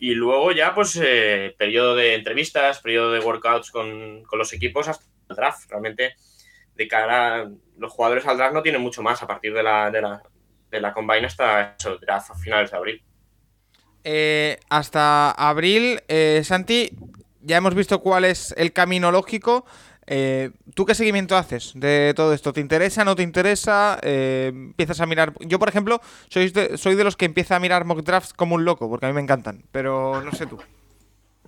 Y 0.00 0.14
luego 0.14 0.52
ya, 0.52 0.74
pues, 0.74 0.98
eh, 1.02 1.54
periodo 1.58 1.96
de 1.96 2.14
entrevistas, 2.14 2.80
periodo 2.80 3.12
de 3.12 3.20
workouts 3.20 3.70
con, 3.70 4.22
con 4.24 4.38
los 4.38 4.52
equipos 4.52 4.86
hasta 4.86 5.04
el 5.28 5.36
draft. 5.36 5.68
Realmente, 5.68 6.14
de 6.76 6.86
cara 6.86 7.42
a 7.42 7.50
los 7.76 7.92
jugadores 7.92 8.24
al 8.26 8.36
draft 8.36 8.54
no 8.54 8.62
tienen 8.62 8.80
mucho 8.80 9.02
más 9.02 9.22
a 9.22 9.26
partir 9.26 9.52
de 9.52 9.64
la, 9.64 9.90
de 9.90 10.00
la, 10.00 10.22
de 10.70 10.80
la 10.80 10.92
Combine 10.92 11.26
hasta 11.26 11.76
eso, 11.78 11.98
a 12.08 12.34
finales 12.34 12.70
de 12.70 12.76
abril. 12.76 13.02
Eh, 14.04 14.58
hasta 14.70 15.30
abril, 15.32 16.00
eh, 16.08 16.40
Santi, 16.44 16.90
ya 17.42 17.56
hemos 17.56 17.74
visto 17.74 18.00
cuál 18.00 18.24
es 18.24 18.54
el 18.56 18.72
camino 18.72 19.10
lógico. 19.10 19.66
Eh, 20.06 20.50
¿Tú 20.74 20.86
qué 20.86 20.94
seguimiento 20.94 21.36
haces 21.36 21.72
de 21.74 22.14
todo 22.16 22.32
esto? 22.32 22.52
¿Te 22.52 22.60
interesa? 22.60 23.04
¿No 23.04 23.14
te 23.14 23.22
interesa? 23.22 23.98
¿Empiezas 24.02 25.00
a 25.00 25.06
mirar? 25.06 25.34
Yo, 25.40 25.58
por 25.58 25.68
ejemplo, 25.68 26.00
soy 26.28 26.48
de, 26.50 26.78
soy 26.78 26.94
de 26.94 27.04
los 27.04 27.16
que 27.16 27.26
empieza 27.26 27.56
a 27.56 27.60
mirar 27.60 27.84
mock 27.84 28.02
drafts 28.02 28.32
como 28.32 28.54
un 28.54 28.64
loco, 28.64 28.88
porque 28.88 29.06
a 29.06 29.08
mí 29.10 29.14
me 29.14 29.20
encantan, 29.20 29.64
pero 29.72 30.22
no 30.22 30.32
sé 30.32 30.46
tú. 30.46 30.58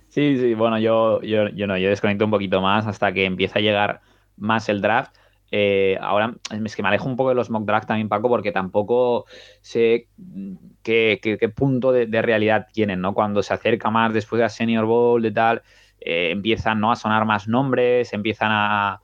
Sí, 0.09 0.37
sí, 0.37 0.53
bueno, 0.53 0.77
yo, 0.77 1.21
yo, 1.21 1.47
yo 1.49 1.67
no, 1.67 1.77
yo 1.77 1.89
desconecto 1.89 2.25
un 2.25 2.31
poquito 2.31 2.61
más 2.61 2.85
hasta 2.85 3.13
que 3.13 3.23
empieza 3.23 3.59
a 3.59 3.61
llegar 3.61 4.01
más 4.35 4.67
el 4.67 4.81
draft. 4.81 5.15
Eh, 5.53 5.97
ahora 5.99 6.33
es 6.49 6.75
que 6.77 6.81
me 6.81 6.87
alejo 6.87 7.09
un 7.09 7.17
poco 7.17 7.29
de 7.29 7.35
los 7.35 7.49
mock 7.49 7.65
drafts 7.65 7.87
también, 7.87 8.07
Paco, 8.07 8.29
porque 8.29 8.53
tampoco 8.53 9.25
sé 9.59 10.07
qué, 10.81 11.53
punto 11.53 11.91
de, 11.91 12.21
realidad 12.21 12.67
tienen, 12.71 13.01
¿no? 13.01 13.13
Cuando 13.13 13.43
se 13.43 13.53
acerca 13.53 13.89
más 13.89 14.13
después 14.13 14.37
de 14.39 14.43
la 14.43 14.49
Senior 14.49 14.85
Bowl, 14.85 15.21
de 15.21 15.31
tal, 15.31 15.61
eh, 15.99 16.31
empiezan 16.31 16.79
¿no? 16.79 16.91
a 16.91 16.95
sonar 16.95 17.25
más 17.25 17.49
nombres, 17.49 18.13
empiezan 18.13 18.49
a, 18.53 19.01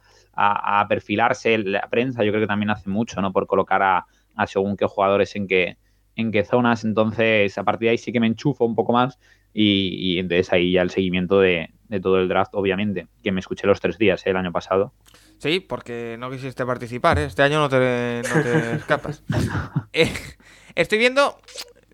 perfilarse 0.88 1.58
la 1.58 1.90
prensa, 1.90 2.24
yo 2.24 2.32
creo 2.32 2.44
que 2.44 2.48
también 2.48 2.70
hace 2.70 2.90
mucho, 2.90 3.22
¿no? 3.22 3.34
Por 3.34 3.48
colocar 3.48 3.82
a, 3.82 4.06
según 4.46 4.78
qué 4.78 4.86
jugadores 4.86 5.36
en 5.36 5.48
qué, 5.48 5.78
en 6.16 6.32
qué 6.32 6.46
zonas, 6.46 6.86
entonces 6.86 7.58
a 7.58 7.64
partir 7.64 7.88
de 7.88 7.92
ahí 7.92 7.98
sí 7.98 8.12
que 8.12 8.20
me 8.20 8.28
enchufo 8.28 8.64
un 8.64 8.76
poco 8.76 8.94
más 8.94 9.20
y, 9.52 10.14
y 10.14 10.20
entonces 10.20 10.54
ahí 10.54 10.74
ya 10.74 10.84
el 10.84 10.92
seguimiento 10.92 11.40
de, 11.40 11.72
de, 11.90 12.00
todo 12.00 12.20
el 12.20 12.30
draft, 12.30 12.54
obviamente, 12.54 13.08
que 13.24 13.32
me 13.32 13.40
escuché 13.40 13.66
los 13.66 13.80
tres 13.82 13.98
días 13.98 14.26
¿eh? 14.28 14.30
el 14.30 14.38
año 14.38 14.52
pasado. 14.52 14.94
Sí, 15.40 15.60
porque 15.60 16.16
no 16.20 16.32
quisiste 16.32 16.66
participar, 16.66 17.20
¿eh? 17.20 17.26
Este 17.26 17.44
año 17.44 17.60
no 17.60 17.70
te, 17.70 18.20
escapas. 18.76 19.24
Eh, 19.94 20.12
estoy 20.76 20.98
viendo... 20.98 21.40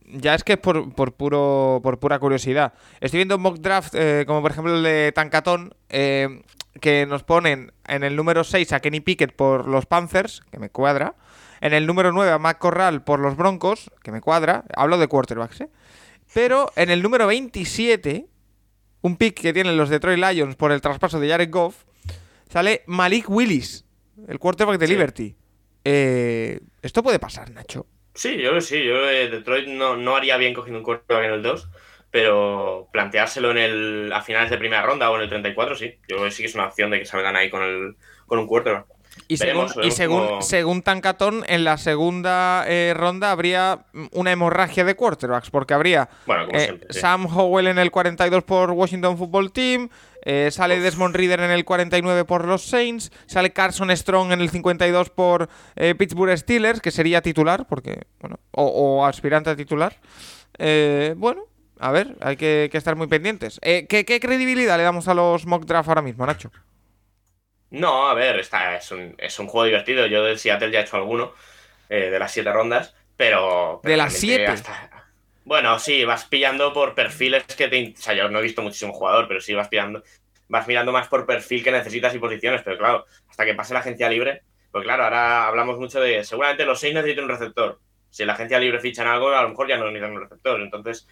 Ya 0.05 0.35
es 0.35 0.43
que 0.43 0.53
es 0.53 0.59
por, 0.59 0.93
puro, 1.13 1.79
por 1.81 1.99
pura 1.99 2.19
curiosidad. 2.19 2.73
Estoy 3.01 3.19
viendo 3.19 3.39
mock 3.39 3.57
draft, 3.57 3.95
eh, 3.95 4.25
como 4.27 4.43
por 4.43 4.51
ejemplo 4.51 4.75
el 4.75 4.83
de 4.83 5.11
Tancatón, 5.11 5.73
que 5.89 7.05
nos 7.07 7.23
ponen 7.23 7.71
en 7.87 8.03
el 8.03 8.15
número 8.15 8.43
6 8.43 8.73
a 8.73 8.79
Kenny 8.79 8.99
Pickett 8.99 9.35
por 9.35 9.67
los 9.67 9.87
Panthers, 9.87 10.43
que 10.51 10.59
me 10.59 10.69
cuadra. 10.69 11.15
En 11.61 11.73
el 11.73 11.87
número 11.87 12.11
9 12.11 12.31
a 12.31 12.37
Matt 12.37 12.59
Corral 12.59 13.03
por 13.03 13.19
los 13.19 13.35
Broncos, 13.35 13.89
que 14.03 14.11
me 14.11 14.21
cuadra. 14.21 14.65
Hablo 14.75 14.97
de 14.97 15.07
quarterbacks, 15.07 15.61
¿eh? 15.61 15.69
Pero 16.33 16.71
en 16.75 16.89
el 16.89 17.01
número 17.01 17.27
27, 17.27 18.27
un 19.01 19.17
pick 19.17 19.39
que 19.39 19.53
tienen 19.53 19.77
los 19.77 19.89
Detroit 19.89 20.19
Lions 20.19 20.55
por 20.55 20.71
el 20.71 20.81
traspaso 20.81 21.19
de 21.19 21.29
Jared 21.29 21.49
Goff, 21.51 21.85
sale 22.53 22.83
Malik 22.85 23.27
Willis, 23.29 23.83
el 24.27 24.37
quarterback 24.37 24.77
de 24.77 24.87
Liberty. 24.87 25.35
Eh, 25.83 26.59
¿Esto 26.83 27.01
puede 27.01 27.17
pasar, 27.17 27.49
Nacho? 27.49 27.87
Sí, 28.13 28.37
yo 28.37 28.61
sí. 28.61 28.83
Yo 28.85 29.09
eh, 29.09 29.27
Detroit 29.27 29.67
no, 29.67 29.97
no, 29.97 30.15
haría 30.15 30.37
bien 30.37 30.53
cogiendo 30.53 30.77
un 30.77 30.85
quarterback 30.85 31.25
en 31.25 31.33
el 31.33 31.41
2, 31.41 31.67
pero 32.11 32.89
planteárselo 32.93 33.49
en 33.49 33.57
el, 33.57 34.13
a 34.13 34.21
finales 34.21 34.51
de 34.51 34.59
primera 34.59 34.83
ronda 34.83 35.09
o 35.09 35.15
en 35.15 35.23
el 35.23 35.29
34, 35.29 35.75
sí. 35.75 35.95
Yo 36.07 36.17
creo 36.17 36.25
que 36.25 36.31
sí 36.31 36.43
que 36.43 36.49
es 36.49 36.53
una 36.53 36.67
opción 36.67 36.91
de 36.91 36.99
que 36.99 37.05
salgan 37.05 37.35
ahí 37.35 37.49
con, 37.49 37.63
el, 37.63 37.95
con 38.27 38.37
un 38.37 38.45
quarterback. 38.45 38.85
Y, 39.27 39.37
según, 39.37 39.67
y 39.83 39.91
según, 39.91 40.41
según, 40.41 40.81
Tancatón, 40.81 41.43
en 41.47 41.63
la 41.63 41.77
segunda 41.77 42.65
eh, 42.67 42.93
ronda 42.95 43.31
habría 43.31 43.85
una 44.11 44.31
hemorragia 44.31 44.83
de 44.83 44.95
quarterbacks, 44.95 45.49
porque 45.49 45.73
habría 45.73 46.09
Sam 46.89 47.25
Howell 47.25 47.67
en 47.67 47.79
el 47.79 47.91
42 47.91 48.43
por 48.43 48.71
Washington 48.71 49.17
Football 49.17 49.51
Team, 49.51 49.89
eh, 50.25 50.49
sale 50.51 50.79
Desmond 50.79 51.15
Reader 51.15 51.41
en 51.41 51.51
el 51.51 51.65
49 51.65 52.25
por 52.25 52.45
los 52.45 52.63
Saints. 52.63 53.11
Sale 53.25 53.51
Carson 53.51 53.95
Strong 53.95 54.31
en 54.31 54.41
el 54.41 54.49
52 54.49 55.09
por 55.09 55.49
eh, 55.75 55.95
Pittsburgh 55.95 56.37
Steelers, 56.37 56.81
que 56.81 56.91
sería 56.91 57.21
titular, 57.21 57.67
porque, 57.67 58.03
bueno, 58.19 58.39
o, 58.51 59.05
aspirante 59.05 59.49
a 59.49 59.55
titular. 59.55 59.97
Eh, 60.57 61.13
bueno, 61.17 61.45
a 61.79 61.91
ver, 61.91 62.15
hay 62.21 62.37
que, 62.37 62.69
estar 62.71 62.95
muy 62.95 63.07
pendientes. 63.07 63.59
¿qué, 63.61 64.19
credibilidad 64.21 64.77
le 64.77 64.83
damos 64.83 65.07
a 65.07 65.13
los 65.13 65.45
mock 65.45 65.65
draft 65.65 65.89
ahora 65.89 66.01
mismo, 66.01 66.25
Nacho? 66.25 66.51
No, 67.71 68.07
a 68.07 68.13
ver, 68.13 68.39
está, 68.39 68.77
es, 68.77 68.91
un, 68.91 69.15
es 69.17 69.37
un 69.39 69.47
juego 69.47 69.65
divertido. 69.65 70.05
Yo 70.05 70.23
del 70.23 70.39
Seattle 70.39 70.71
ya 70.71 70.79
he 70.79 70.83
hecho 70.83 70.97
alguno 70.97 71.33
de 71.89 72.17
las 72.17 72.31
siete 72.31 72.51
rondas, 72.51 72.95
pero. 73.17 73.81
¿De 73.83 73.97
las 73.97 74.13
siete? 74.13 74.53
Bueno, 75.45 75.77
sí, 75.77 76.05
vas 76.05 76.25
pillando 76.25 76.71
por 76.71 76.95
perfiles 76.95 77.43
que 77.43 77.67
te. 77.67 77.93
O 77.97 78.01
sea, 78.01 78.13
yo 78.13 78.29
no 78.29 78.39
he 78.39 78.43
visto 78.43 78.61
muchísimo 78.61 78.93
jugador, 78.93 79.27
pero 79.27 79.41
sí 79.41 79.53
vas 79.53 79.67
pillando. 79.67 80.03
Vas 80.47 80.67
mirando 80.67 80.91
más 80.91 81.07
por 81.07 81.25
perfil 81.25 81.63
que 81.63 81.71
necesitas 81.71 82.15
y 82.15 82.19
posiciones, 82.19 82.61
pero 82.63 82.77
claro, 82.77 83.05
hasta 83.27 83.45
que 83.45 83.53
pase 83.53 83.73
la 83.73 83.81
agencia 83.81 84.09
libre. 84.09 84.43
Pues 84.71 84.83
claro, 84.83 85.03
ahora 85.03 85.47
hablamos 85.47 85.77
mucho 85.79 85.99
de. 85.99 86.23
Seguramente 86.23 86.65
los 86.65 86.79
seis 86.79 86.93
necesitan 86.93 87.25
un 87.25 87.29
receptor. 87.31 87.79
Si 88.09 88.25
la 88.25 88.33
agencia 88.33 88.59
libre 88.59 88.79
fichan 88.79 89.07
algo, 89.07 89.29
a 89.29 89.41
lo 89.41 89.49
mejor 89.49 89.67
ya 89.67 89.77
no 89.77 89.85
necesitan 89.85 90.13
un 90.13 90.21
receptor. 90.21 90.61
Entonces, 90.61 91.07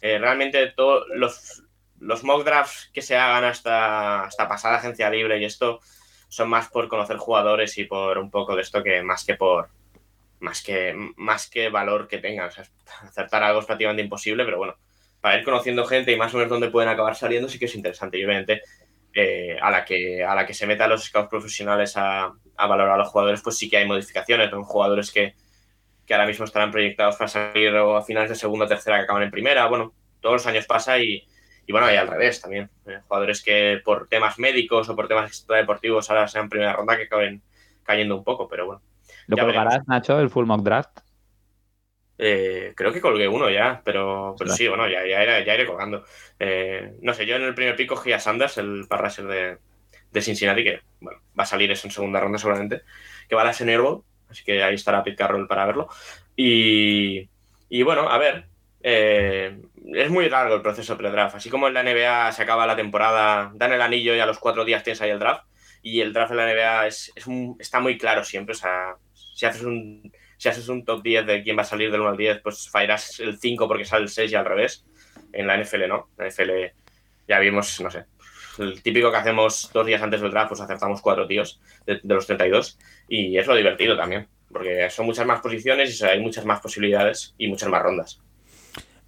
eh, 0.00 0.18
realmente 0.18 0.68
todos 0.68 1.06
los, 1.14 1.64
los 2.00 2.24
mock 2.24 2.44
drafts 2.44 2.90
que 2.92 3.02
se 3.02 3.16
hagan 3.16 3.44
hasta, 3.44 4.24
hasta 4.24 4.48
pasada 4.48 4.76
agencia 4.76 5.10
libre 5.10 5.38
y 5.38 5.44
esto 5.44 5.80
son 6.28 6.48
más 6.48 6.68
por 6.68 6.88
conocer 6.88 7.16
jugadores 7.16 7.76
y 7.78 7.84
por 7.84 8.18
un 8.18 8.30
poco 8.30 8.56
de 8.56 8.62
esto 8.62 8.82
que 8.82 9.02
más 9.02 9.24
que 9.24 9.34
por, 9.34 9.68
más 10.40 10.62
que, 10.62 10.94
más 11.16 11.48
que 11.48 11.68
valor 11.68 12.08
que 12.08 12.18
tengan. 12.18 12.48
O 12.48 12.50
sea, 12.50 12.64
acertar 13.02 13.42
algo 13.42 13.60
es 13.60 13.66
prácticamente 13.66 14.02
imposible, 14.02 14.44
pero 14.44 14.58
bueno, 14.58 14.76
para 15.20 15.38
ir 15.38 15.44
conociendo 15.44 15.86
gente 15.86 16.12
y 16.12 16.16
más 16.16 16.34
o 16.34 16.38
menos 16.38 16.50
dónde 16.50 16.70
pueden 16.70 16.90
acabar 16.90 17.16
saliendo 17.16 17.48
sí 17.48 17.58
que 17.58 17.64
es 17.66 17.74
interesante. 17.74 18.18
Y 18.18 18.24
obviamente 18.24 18.62
eh, 19.14 19.56
a, 19.60 19.70
la 19.70 19.84
que, 19.84 20.24
a 20.24 20.34
la 20.34 20.46
que 20.46 20.54
se 20.54 20.66
metan 20.66 20.90
los 20.90 21.04
scouts 21.04 21.28
profesionales 21.28 21.94
a, 21.96 22.32
valorar 22.56 22.90
a 22.90 22.98
los 22.98 23.08
jugadores, 23.08 23.40
pues 23.42 23.56
sí 23.56 23.70
que 23.70 23.78
hay 23.78 23.86
modificaciones. 23.86 24.50
Son 24.50 24.64
jugadores 24.64 25.10
que, 25.10 25.34
que 26.06 26.14
ahora 26.14 26.26
mismo 26.26 26.44
estarán 26.44 26.70
proyectados 26.70 27.16
para 27.16 27.28
salir 27.28 27.74
a 27.74 28.02
finales 28.02 28.30
de 28.30 28.36
segunda 28.36 28.66
o 28.66 28.68
tercera 28.68 28.98
que 28.98 29.04
acaban 29.04 29.22
en 29.22 29.30
primera. 29.30 29.66
Bueno, 29.66 29.94
todos 30.20 30.34
los 30.34 30.46
años 30.46 30.66
pasa 30.66 30.98
y, 30.98 31.26
y 31.66 31.72
bueno, 31.72 31.90
y 31.92 31.96
al 31.96 32.08
revés 32.08 32.40
también. 32.40 32.70
Eh, 32.86 33.00
jugadores 33.06 33.42
que 33.42 33.80
por 33.84 34.08
temas 34.08 34.38
médicos 34.38 34.88
o 34.88 34.96
por 34.96 35.08
temas 35.08 35.30
extradeportivos 35.30 36.10
ahora 36.10 36.28
sean 36.28 36.48
primera 36.48 36.72
ronda 36.72 36.96
que 36.96 37.04
acaben 37.04 37.42
cayendo 37.82 38.16
un 38.16 38.24
poco, 38.24 38.48
pero 38.48 38.66
bueno. 38.66 38.82
¿Lo 39.26 39.36
colgarás, 39.36 39.86
Nacho, 39.86 40.20
el 40.20 40.30
full 40.30 40.46
mock 40.46 40.62
draft? 40.62 41.00
Eh, 42.16 42.72
creo 42.76 42.92
que 42.92 43.00
colgué 43.00 43.26
uno 43.26 43.50
ya, 43.50 43.82
pero, 43.84 44.36
pero 44.38 44.52
sí, 44.52 44.68
bueno, 44.68 44.88
ya, 44.88 45.04
ya, 45.06 45.42
iré, 45.42 45.66
colgando. 45.66 46.04
Eh, 46.38 46.96
no 47.02 47.12
sé, 47.12 47.26
yo 47.26 47.36
en 47.36 47.42
el 47.42 47.54
primer 47.54 47.74
pico 47.76 47.94
cogí 47.96 48.12
a 48.12 48.20
Sanders, 48.20 48.58
el 48.58 48.86
parraser 48.88 49.26
de, 49.26 49.58
de 50.12 50.22
Cincinnati, 50.22 50.62
que 50.62 50.80
bueno, 51.00 51.20
va 51.38 51.42
a 51.42 51.46
salir 51.46 51.70
eso 51.70 51.86
en 51.86 51.92
segunda 51.92 52.20
ronda 52.20 52.38
seguramente, 52.38 52.82
que 53.28 53.34
va 53.34 53.42
a 53.42 53.46
la 53.46 53.52
Senior 53.52 53.82
Bowl, 53.82 54.04
así 54.28 54.44
que 54.44 54.62
ahí 54.62 54.74
estará 54.74 55.02
Pete 55.02 55.16
Carroll 55.16 55.48
para 55.48 55.66
verlo. 55.66 55.88
Y, 56.36 57.28
y 57.68 57.82
bueno, 57.82 58.08
a 58.08 58.18
ver, 58.18 58.46
eh, 58.86 59.60
es 59.94 60.10
muy 60.10 60.28
largo 60.28 60.54
el 60.54 60.62
proceso 60.62 60.96
pre-draft. 60.96 61.36
Así 61.36 61.50
como 61.50 61.66
en 61.68 61.74
la 61.74 61.82
NBA 61.82 62.32
se 62.32 62.42
acaba 62.42 62.66
la 62.66 62.76
temporada, 62.76 63.50
dan 63.54 63.72
el 63.72 63.82
anillo 63.82 64.14
y 64.14 64.20
a 64.20 64.26
los 64.26 64.38
cuatro 64.38 64.64
días 64.64 64.82
tienes 64.82 65.00
ahí 65.00 65.10
el 65.10 65.18
draft. 65.18 65.46
Y 65.82 66.00
el 66.00 66.12
draft 66.12 66.32
en 66.32 66.36
la 66.36 66.46
NBA 66.52 66.86
es, 66.86 67.12
está 67.58 67.80
muy 67.80 67.98
claro 67.98 68.24
siempre. 68.24 68.52
O 68.52 68.56
sea, 68.56 68.96
si 69.34 69.46
haces 69.46 69.62
un 69.62 70.12
si 70.36 70.48
haces 70.48 70.68
un 70.68 70.84
top 70.84 71.02
10 71.02 71.26
de 71.26 71.42
quién 71.42 71.56
va 71.56 71.62
a 71.62 71.64
salir 71.64 71.90
del 71.90 72.00
1 72.00 72.10
al 72.10 72.16
10, 72.16 72.40
pues 72.42 72.68
fallarás 72.68 73.18
el 73.20 73.38
5 73.38 73.66
porque 73.68 73.84
sale 73.84 74.04
el 74.04 74.08
6 74.10 74.32
y 74.32 74.34
al 74.34 74.44
revés. 74.44 74.84
En 75.32 75.46
la 75.46 75.56
NFL 75.56 75.88
no. 75.88 76.08
En 76.18 76.24
la 76.24 76.28
NFL 76.28 76.50
ya 77.26 77.38
vimos, 77.38 77.80
no 77.80 77.90
sé, 77.90 78.04
el 78.58 78.82
típico 78.82 79.10
que 79.10 79.16
hacemos 79.16 79.70
dos 79.72 79.86
días 79.86 80.02
antes 80.02 80.20
del 80.20 80.30
draft, 80.30 80.48
pues 80.48 80.60
acertamos 80.60 81.00
cuatro 81.00 81.26
tíos 81.26 81.60
de, 81.86 82.00
los 82.04 82.26
32. 82.26 82.78
Y 83.08 83.36
es 83.38 83.46
lo 83.46 83.56
divertido 83.56 83.96
también, 83.96 84.28
porque 84.52 84.88
son 84.90 85.06
muchas 85.06 85.26
más 85.26 85.40
posiciones 85.40 86.00
y 86.00 86.04
hay 86.04 86.20
muchas 86.20 86.44
más 86.44 86.60
posibilidades 86.60 87.34
y 87.38 87.48
muchas 87.48 87.68
más 87.68 87.82
rondas. 87.82 88.20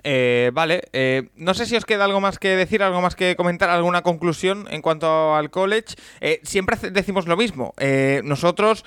Eh, 0.08 0.50
vale, 0.54 0.82
eh, 0.92 1.30
no 1.34 1.52
sé 1.52 1.66
si 1.66 1.74
os 1.74 1.84
queda 1.84 2.04
algo 2.04 2.20
más 2.20 2.38
que 2.38 2.50
decir, 2.50 2.82
algo 2.82 3.00
más 3.00 3.16
que 3.16 3.34
comentar, 3.34 3.70
alguna 3.70 4.02
conclusión 4.02 4.68
en 4.70 4.80
cuanto 4.80 5.34
al 5.34 5.50
college. 5.50 5.96
Eh, 6.20 6.40
siempre 6.44 6.76
decimos 6.90 7.26
lo 7.26 7.36
mismo. 7.36 7.74
nosotros 8.22 8.84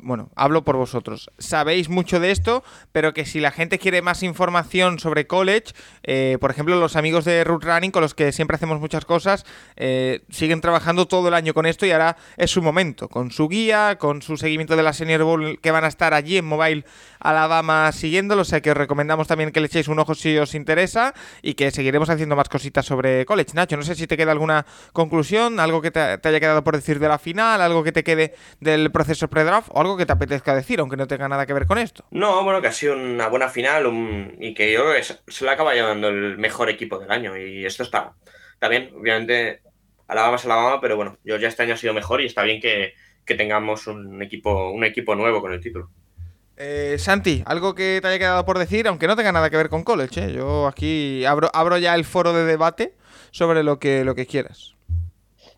bueno, 0.00 0.30
hablo 0.36 0.64
por 0.64 0.76
vosotros, 0.76 1.30
sabéis 1.38 1.88
mucho 1.88 2.20
de 2.20 2.30
esto, 2.30 2.62
pero 2.92 3.14
que 3.14 3.24
si 3.24 3.40
la 3.40 3.50
gente 3.50 3.78
quiere 3.78 4.02
más 4.02 4.22
información 4.22 4.98
sobre 4.98 5.26
college, 5.26 5.72
eh, 6.02 6.36
por 6.40 6.50
ejemplo, 6.50 6.78
los 6.78 6.96
amigos 6.96 7.24
de 7.24 7.44
Root 7.44 7.64
Running, 7.64 7.90
con 7.90 8.02
los 8.02 8.14
que 8.14 8.32
siempre 8.32 8.56
hacemos 8.56 8.80
muchas 8.80 9.04
cosas, 9.04 9.44
eh, 9.76 10.20
siguen 10.30 10.60
trabajando 10.60 11.06
todo 11.06 11.28
el 11.28 11.34
año 11.34 11.54
con 11.54 11.66
esto 11.66 11.86
y 11.86 11.90
ahora 11.90 12.16
es 12.36 12.50
su 12.50 12.62
momento, 12.62 13.08
con 13.08 13.30
su 13.30 13.48
guía, 13.48 13.96
con 13.98 14.22
su 14.22 14.36
seguimiento 14.36 14.76
de 14.76 14.82
la 14.82 14.92
Senior 14.92 15.22
Bowl, 15.24 15.58
que 15.60 15.70
van 15.70 15.84
a 15.84 15.88
estar 15.88 16.14
allí 16.14 16.38
en 16.38 16.44
Mobile 16.44 16.84
Alabama 17.20 17.90
siguiéndolo, 17.92 18.42
o 18.42 18.44
sea 18.44 18.60
que 18.60 18.70
os 18.70 18.76
recomendamos 18.76 19.28
también 19.28 19.52
que 19.52 19.60
le 19.60 19.66
echéis 19.66 19.88
un 19.88 19.98
ojo 19.98 20.14
si 20.14 20.36
os 20.38 20.54
interesa 20.54 21.14
y 21.40 21.54
que 21.54 21.70
seguiremos 21.70 22.10
haciendo 22.10 22.36
más 22.36 22.48
cositas 22.48 22.84
sobre 22.84 23.24
college. 23.26 23.52
Nacho, 23.54 23.76
no 23.76 23.82
sé 23.82 23.94
si 23.94 24.06
te 24.06 24.16
queda 24.16 24.32
alguna 24.32 24.66
conclusión, 24.92 25.60
algo 25.60 25.80
que 25.80 25.90
te, 25.90 26.00
haya 26.00 26.40
quedado 26.40 26.64
por 26.64 26.76
decir 26.76 26.98
de 26.98 27.08
la 27.08 27.18
final, 27.18 27.60
algo 27.60 27.82
que 27.82 27.92
te 27.92 28.04
quede 28.04 28.34
del 28.60 28.90
proceso 28.90 29.28
pre-draft 29.28 29.61
o 29.70 29.80
algo 29.80 29.96
que 29.96 30.06
te 30.06 30.12
apetezca 30.12 30.54
decir, 30.54 30.80
aunque 30.80 30.96
no 30.96 31.06
tenga 31.06 31.28
nada 31.28 31.46
que 31.46 31.52
ver 31.52 31.66
con 31.66 31.78
esto. 31.78 32.04
No, 32.10 32.42
bueno, 32.44 32.60
que 32.60 32.68
ha 32.68 32.72
sido 32.72 32.94
una 32.94 33.28
buena 33.28 33.48
final 33.48 33.86
y 34.38 34.54
que 34.54 34.72
yo 34.72 34.84
se 35.02 35.44
le 35.44 35.50
acaba 35.50 35.74
llevando 35.74 36.08
el 36.08 36.38
mejor 36.38 36.70
equipo 36.70 36.98
del 36.98 37.10
año 37.10 37.36
y 37.36 37.64
esto 37.64 37.82
está, 37.82 38.14
está 38.54 38.68
bien. 38.68 38.92
Obviamente, 38.98 39.60
Alabama 40.08 40.36
es 40.36 40.44
Alabama, 40.44 40.80
pero 40.80 40.96
bueno, 40.96 41.18
yo 41.24 41.36
ya 41.36 41.48
este 41.48 41.62
año 41.62 41.74
ha 41.74 41.78
sido 41.78 41.94
mejor 41.94 42.20
y 42.20 42.26
está 42.26 42.42
bien 42.42 42.60
que, 42.60 42.94
tengamos 43.24 43.86
un 43.86 44.20
equipo, 44.22 44.70
un 44.70 44.84
equipo 44.84 45.14
nuevo 45.14 45.40
con 45.40 45.52
el 45.52 45.60
título. 45.60 45.88
Eh, 46.58 46.96
Santi, 46.98 47.42
algo 47.46 47.74
que 47.74 47.98
te 48.02 48.08
haya 48.08 48.18
quedado 48.18 48.44
por 48.44 48.58
decir, 48.58 48.86
aunque 48.86 49.06
no 49.06 49.16
tenga 49.16 49.32
nada 49.32 49.48
que 49.48 49.56
ver 49.56 49.70
con 49.70 49.84
college, 49.84 50.26
¿eh? 50.26 50.32
yo 50.34 50.66
aquí 50.66 51.24
abro, 51.24 51.48
abro 51.54 51.78
ya 51.78 51.94
el 51.94 52.04
foro 52.04 52.34
de 52.34 52.44
debate 52.44 52.94
sobre 53.30 53.62
lo 53.62 53.78
que, 53.78 54.04
lo 54.04 54.14
que 54.14 54.26
quieras. 54.26 54.74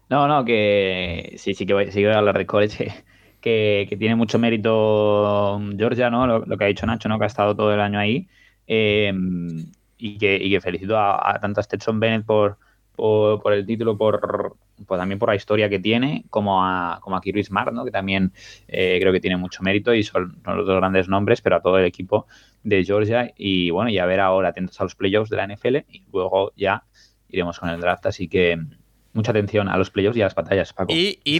No, 0.09 0.29
no, 0.29 0.45
que 0.45 1.35
sí, 1.37 1.55
sí 1.55 1.67
que 1.67 1.75
voy, 1.75 1.87
sí 1.87 1.99
que 1.99 2.07
voy 2.07 2.14
a 2.14 2.19
hablar 2.19 2.38
de 2.38 2.47
college 2.47 3.05
que, 3.44 3.96
tiene 3.98 4.16
mucho 4.16 4.38
mérito 4.38 5.61
Georgia, 5.76 6.09
¿no? 6.09 6.26
Lo, 6.26 6.57
que 6.57 6.64
ha 6.64 6.68
dicho 6.68 6.87
Nacho, 6.87 7.09
¿no? 7.09 7.18
Que 7.18 7.24
ha 7.24 7.26
estado 7.26 7.54
todo 7.54 7.74
el 7.74 7.80
año 7.80 7.98
ahí. 7.98 8.26
Em, 8.66 9.66
y, 9.98 10.18
que, 10.18 10.61
felicito 10.62 10.98
a, 10.98 11.38
tanto 11.40 11.61
a 11.61 11.62
Stetson 11.62 12.00
Bennett 12.00 12.24
por, 12.24 12.57
por, 12.96 13.52
el 13.52 13.66
título, 13.66 13.98
por 13.98 14.57
pues 14.87 14.98
también 14.98 15.18
por 15.18 15.28
la 15.28 15.35
historia 15.37 15.68
que 15.68 15.78
tiene, 15.78 16.24
como 16.30 16.64
a, 16.64 16.98
como 17.02 17.16
a 17.16 17.20
Kirby 17.20 17.44
Smart, 17.44 17.72
¿no? 17.72 17.85
que 17.85 17.90
también 17.90 18.33
eh, 18.66 18.98
creo 19.00 19.12
que 19.12 19.20
tiene 19.20 19.37
mucho 19.37 19.62
mérito 19.62 19.94
y 19.94 20.02
son, 20.02 20.40
los 20.44 20.66
dos 20.66 20.76
grandes 20.76 21.09
nombres, 21.09 21.42
pero 21.42 21.57
a 21.57 21.62
todo 21.62 21.78
el 21.78 21.85
equipo 21.85 22.26
de 22.62 22.83
Georgia. 22.83 23.30
Y 23.37 23.70
bueno, 23.70 23.90
y 23.90 23.98
a 23.98 24.07
ver 24.07 24.20
ahora 24.20 24.48
atentos 24.48 24.80
a 24.80 24.85
los 24.85 24.94
playoffs 24.94 25.28
de 25.30 25.37
la 25.37 25.46
NFL 25.46 25.76
y 25.90 26.02
luego 26.11 26.52
ya 26.57 26.85
iremos 27.28 27.61
con 27.61 27.68
el 27.68 27.80
draft. 27.80 28.07
Así 28.07 28.26
que 28.26 28.59
mucha 29.14 29.31
atención 29.31 29.68
a 29.68 29.79
los 29.79 29.90
playoffs 29.90 30.16
y 30.18 30.20
a 30.20 30.24
las 30.24 30.35
batallas, 30.35 30.72
Paco. 30.72 30.92
Y, 30.92 31.20
y, 31.24 31.38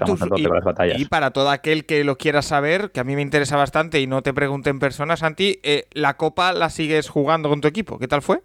para 1.07 1.31
todo 1.33 1.51
aquel 1.51 1.85
que 1.85 2.05
lo 2.05 2.17
quiera 2.17 2.41
saber, 2.41 2.93
que 2.93 3.01
a 3.01 3.05
mí 3.05 3.15
me 3.17 3.23
interesa 3.23 3.57
bastante 3.57 4.01
y 4.01 4.07
no 4.07 4.23
te 4.23 4.33
pregunte 4.33 4.71
en 4.71 4.79
persona, 4.79 5.17
Santi, 5.17 5.59
eh, 5.63 5.85
¿la 5.93 6.17
Copa 6.17 6.53
la 6.53 6.71
sigues 6.71 7.09
jugando 7.09 7.49
con 7.49 7.61
tu 7.61 7.69
equipo? 7.69 7.99
¿Qué 7.99 8.09
tal 8.09 8.23
fue? 8.23 8.41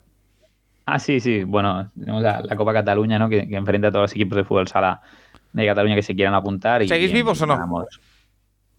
Ah, 0.85 0.97
sí, 0.97 1.19
sí. 1.19 1.43
Bueno, 1.43 1.91
tenemos 1.97 2.23
la, 2.23 2.41
Copa 2.57 2.73
Cataluña, 2.73 3.19
¿no? 3.19 3.29
Que, 3.29 3.47
enfrenta 3.51 3.89
a 3.89 3.91
todos 3.91 4.03
los 4.03 4.11
equipos 4.11 4.35
de 4.35 4.43
fútbol 4.43 4.67
sala 4.67 5.01
de 5.53 5.65
Cataluña 5.65 5.95
que 5.95 6.01
se 6.01 6.15
quieran 6.15 6.33
apuntar. 6.33 6.81
Y, 6.81 6.87
¿Seguís 6.87 7.13
vivos 7.13 7.39
o 7.41 7.45
no? 7.45 7.85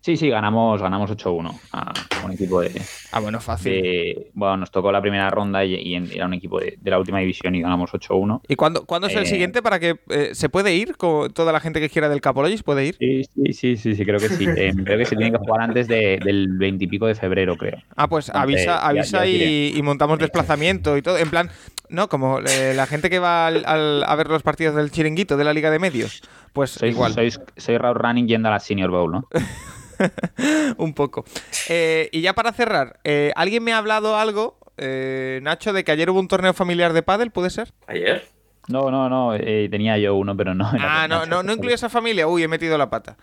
Sí, 0.03 0.17
sí, 0.17 0.31
ganamos, 0.31 0.81
ganamos 0.81 1.11
8-1 1.11 1.61
a 1.73 1.93
un 2.25 2.33
equipo 2.33 2.63
de. 2.63 2.81
Ah, 3.13 3.21
bueno, 3.21 3.39
fácil. 3.39 4.29
bueno, 4.33 4.57
nos 4.57 4.71
tocó 4.71 4.91
la 4.91 5.03
primera 5.03 5.29
ronda 5.29 5.63
y, 5.63 5.95
era 6.15 6.25
un 6.25 6.33
equipo 6.33 6.59
de, 6.59 6.79
la 6.85 6.99
última 6.99 7.19
división 7.19 7.55
y 7.55 7.61
ganamos 7.61 7.91
8-1. 7.91 8.41
¿Y 8.49 8.57
cuándo, 8.57 8.87
¿cuándo 8.87 9.09
es 9.09 9.15
el 9.15 9.25
eh, 9.25 9.27
siguiente 9.27 9.61
para 9.63 9.79
que 9.79 10.01
eh, 10.09 10.31
se 10.33 10.49
puede 10.49 10.75
ir? 10.75 10.97
Con 10.97 11.31
toda 11.35 11.53
la 11.53 11.61
gente 11.61 11.81
que 11.81 11.91
quiera 11.91 12.09
del 12.09 12.23
Capologis 12.23 12.63
puede 12.63 12.87
ir. 12.87 12.97
Sí, 12.99 13.25
sí, 13.53 13.77
sí, 13.77 13.95
sí, 13.95 14.05
creo 14.05 14.19
que 14.19 14.29
sí. 14.29 14.47
Eh, 14.61 14.73
creo 14.85 14.99
que 14.99 15.05
se 15.05 15.17
tiene 15.17 15.31
que 15.31 15.39
jugar 15.39 15.63
antes 15.63 15.87
del 15.87 16.49
20 16.59 16.85
y 16.85 16.89
pico 16.89 17.07
de 17.07 17.15
febrero, 17.15 17.57
creo. 17.57 17.79
Ah, 17.97 18.09
pues 18.09 18.31
avisa, 18.31 18.85
avisa 18.85 19.27
y, 19.27 19.81
montamos 19.83 20.19
desplazamiento 20.19 20.97
y 20.97 21.03
todo. 21.03 21.19
En 21.19 21.31
plan, 21.31 21.51
no, 21.89 22.09
como 22.09 22.41
la 22.41 22.87
gente 22.87 23.11
que 23.11 23.19
va 23.21 23.47
a 23.47 24.17
ver 24.17 24.29
los 24.29 24.43
partidos 24.43 24.75
del 24.75 24.91
chiringuito 24.91 25.37
de 25.37 25.45
la 25.45 25.55
Liga 25.55 25.71
de 25.71 25.79
Medios. 25.79 26.23
Pues 26.53 26.83
igual. 26.83 27.13
Sois, 27.13 27.41
soy 27.57 27.79
Raúl 27.79 27.97
Running 27.97 28.27
yendo 28.27 28.49
a 28.49 28.53
la 28.53 28.61
Senior 28.61 28.91
Bowl, 28.91 29.13
¿no? 29.13 29.29
un 30.77 30.95
poco. 30.95 31.25
Eh, 31.69 32.09
y 32.13 32.21
ya 32.21 32.35
para 32.35 32.53
cerrar, 32.53 33.01
eh, 33.05 33.33
¿alguien 33.37 33.63
me 33.63 33.73
ha 33.73 33.79
hablado 33.79 34.17
algo, 34.17 34.59
eh, 34.77 35.41
Nacho, 35.43 35.73
de 35.73 35.85
que 35.85 35.93
ayer 35.93 36.11
hubo 36.11 36.21
un 36.21 36.29
torneo 36.29 36.55
familiar 36.55 36.93
de 36.93 37.03
pádel? 37.03 37.31
¿Puede 37.31 37.51
ser? 37.51 37.73
¿Ayer? 37.87 38.27
No, 38.69 38.91
no, 38.91 39.09
no, 39.09 39.37
tenía 39.37 39.99
yo 39.99 40.15
uno, 40.15 40.37
pero 40.37 40.55
no. 40.55 40.71
Ah, 40.79 41.07
no, 41.09 41.27
no, 41.27 41.43
no 41.43 41.53
incluye 41.53 41.75
esa 41.75 41.89
familia. 41.89 42.27
Uy, 42.29 42.43
he 42.43 42.49
metido 42.49 42.79
la 42.79 42.89
pata. 42.89 43.17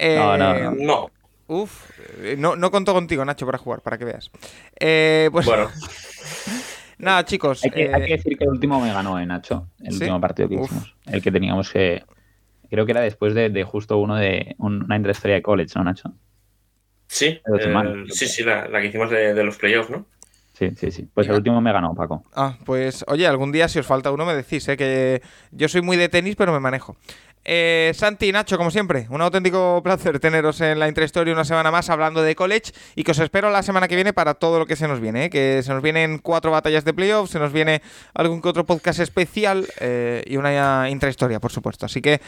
no, 0.00 0.36
no, 0.36 0.70
no. 0.72 1.10
Uf, 1.46 1.90
no, 2.36 2.56
no 2.56 2.70
contó 2.70 2.92
contigo, 2.92 3.24
Nacho, 3.24 3.46
para 3.46 3.58
jugar, 3.58 3.80
para 3.80 3.96
que 3.96 4.04
veas. 4.04 4.30
pues... 4.78 5.46
Bueno. 5.46 5.70
Nada, 6.98 7.24
chicos. 7.24 7.62
Hay 7.62 7.70
que, 7.70 7.88
decir 7.88 8.36
que 8.36 8.44
el 8.44 8.50
último 8.50 8.80
me 8.80 8.92
ganó, 8.92 9.24
Nacho? 9.24 9.68
El 9.80 9.94
último 9.94 10.20
partido 10.20 10.48
que 10.48 10.56
hicimos. 10.56 10.94
El 11.06 11.22
que 11.22 11.30
teníamos 11.30 11.70
que, 11.70 12.02
Creo 12.70 12.84
que 12.84 12.92
era 12.92 13.00
después 13.00 13.34
de, 13.34 13.64
justo 13.64 13.98
uno 13.98 14.16
de 14.16 14.54
una 14.58 14.96
industria 14.96 15.36
de 15.36 15.42
college, 15.42 15.72
¿no, 15.76 15.84
Nacho? 15.84 16.12
Sí, 17.06 17.40
sí, 18.10 18.26
sí, 18.28 18.44
la, 18.44 18.68
que 18.80 18.86
hicimos 18.86 19.10
de, 19.10 19.42
los 19.42 19.56
playoffs, 19.56 19.90
¿no? 19.90 20.06
Sí, 20.52 20.72
sí, 20.76 20.90
sí. 20.90 21.08
Pues 21.14 21.28
el 21.28 21.36
último 21.36 21.60
me 21.60 21.72
ganó, 21.72 21.94
Paco. 21.94 22.24
Ah, 22.34 22.58
pues 22.64 23.04
oye, 23.06 23.26
algún 23.28 23.52
día 23.52 23.68
si 23.68 23.78
os 23.78 23.86
falta 23.86 24.10
uno 24.10 24.26
me 24.26 24.34
decís, 24.34 24.68
¿eh? 24.68 24.76
que 24.76 25.22
yo 25.52 25.68
soy 25.68 25.82
muy 25.82 25.96
de 25.96 26.08
tenis, 26.08 26.34
pero 26.34 26.52
me 26.52 26.58
manejo. 26.58 26.96
Eh, 27.50 27.92
Santi 27.94 28.28
y 28.28 28.32
Nacho, 28.32 28.58
como 28.58 28.70
siempre, 28.70 29.06
un 29.08 29.22
auténtico 29.22 29.80
placer 29.82 30.20
teneros 30.20 30.60
en 30.60 30.78
la 30.78 30.86
Intrahistoria 30.86 31.32
una 31.32 31.46
semana 31.46 31.70
más 31.70 31.88
hablando 31.88 32.20
de 32.20 32.34
college 32.34 32.72
y 32.94 33.04
que 33.04 33.12
os 33.12 33.18
espero 33.20 33.50
la 33.50 33.62
semana 33.62 33.88
que 33.88 33.94
viene 33.94 34.12
para 34.12 34.34
todo 34.34 34.58
lo 34.58 34.66
que 34.66 34.76
se 34.76 34.86
nos 34.86 35.00
viene, 35.00 35.24
¿eh? 35.24 35.30
que 35.30 35.62
se 35.62 35.72
nos 35.72 35.82
vienen 35.82 36.18
cuatro 36.18 36.50
batallas 36.50 36.84
de 36.84 36.92
playoffs, 36.92 37.30
se 37.30 37.38
nos 37.38 37.50
viene 37.50 37.80
algún 38.12 38.42
que 38.42 38.50
otro 38.50 38.66
podcast 38.66 39.00
especial 39.00 39.66
eh, 39.80 40.22
y 40.26 40.36
una 40.36 40.90
intrahistoria, 40.90 41.40
por 41.40 41.50
supuesto. 41.50 41.86
Así 41.86 42.02
que, 42.02 42.20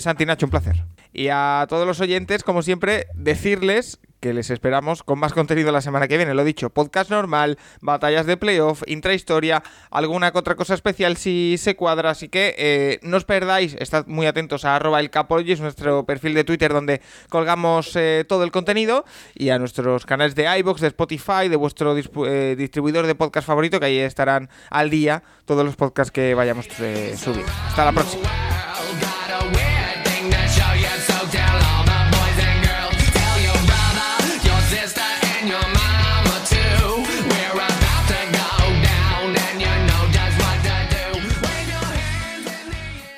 Santi 0.00 0.22
y 0.22 0.26
Nacho, 0.26 0.46
un 0.46 0.50
placer. 0.50 0.82
Y 1.12 1.28
a 1.28 1.66
todos 1.68 1.86
los 1.86 2.00
oyentes, 2.00 2.42
como 2.42 2.62
siempre, 2.62 3.08
decirles 3.12 3.98
que 4.22 4.32
les 4.32 4.50
esperamos 4.50 5.02
con 5.02 5.18
más 5.18 5.32
contenido 5.32 5.72
la 5.72 5.80
semana 5.80 6.06
que 6.06 6.16
viene. 6.16 6.32
Lo 6.32 6.44
dicho, 6.44 6.70
podcast 6.70 7.10
normal, 7.10 7.58
batallas 7.80 8.24
de 8.24 8.36
playoff, 8.36 8.84
intrahistoria, 8.86 9.64
alguna 9.90 10.30
otra 10.32 10.54
cosa 10.54 10.74
especial 10.74 11.16
si 11.16 11.56
se 11.58 11.74
cuadra. 11.74 12.10
Así 12.10 12.28
que 12.28 12.54
eh, 12.56 13.00
no 13.02 13.16
os 13.16 13.24
perdáis, 13.24 13.74
estad 13.80 14.06
muy 14.06 14.26
atentos 14.26 14.64
a 14.64 14.76
arroba 14.76 15.00
el 15.00 15.10
es 15.48 15.60
nuestro 15.60 16.06
perfil 16.06 16.34
de 16.34 16.44
Twitter 16.44 16.72
donde 16.72 17.02
colgamos 17.28 17.96
eh, 17.96 18.24
todo 18.28 18.44
el 18.44 18.52
contenido, 18.52 19.04
y 19.34 19.50
a 19.50 19.58
nuestros 19.58 20.06
canales 20.06 20.36
de 20.36 20.56
iBox, 20.58 20.80
de 20.80 20.86
Spotify, 20.86 21.48
de 21.48 21.56
vuestro 21.56 21.96
eh, 21.96 22.54
distribuidor 22.56 23.08
de 23.08 23.16
podcast 23.16 23.46
favorito, 23.46 23.80
que 23.80 23.86
ahí 23.86 23.98
estarán 23.98 24.48
al 24.70 24.88
día 24.88 25.24
todos 25.46 25.64
los 25.64 25.74
podcasts 25.74 26.12
que 26.12 26.34
vayamos 26.34 26.66
subiendo. 26.66 27.52
Hasta 27.66 27.84
la 27.84 27.92
próxima. 27.92 28.51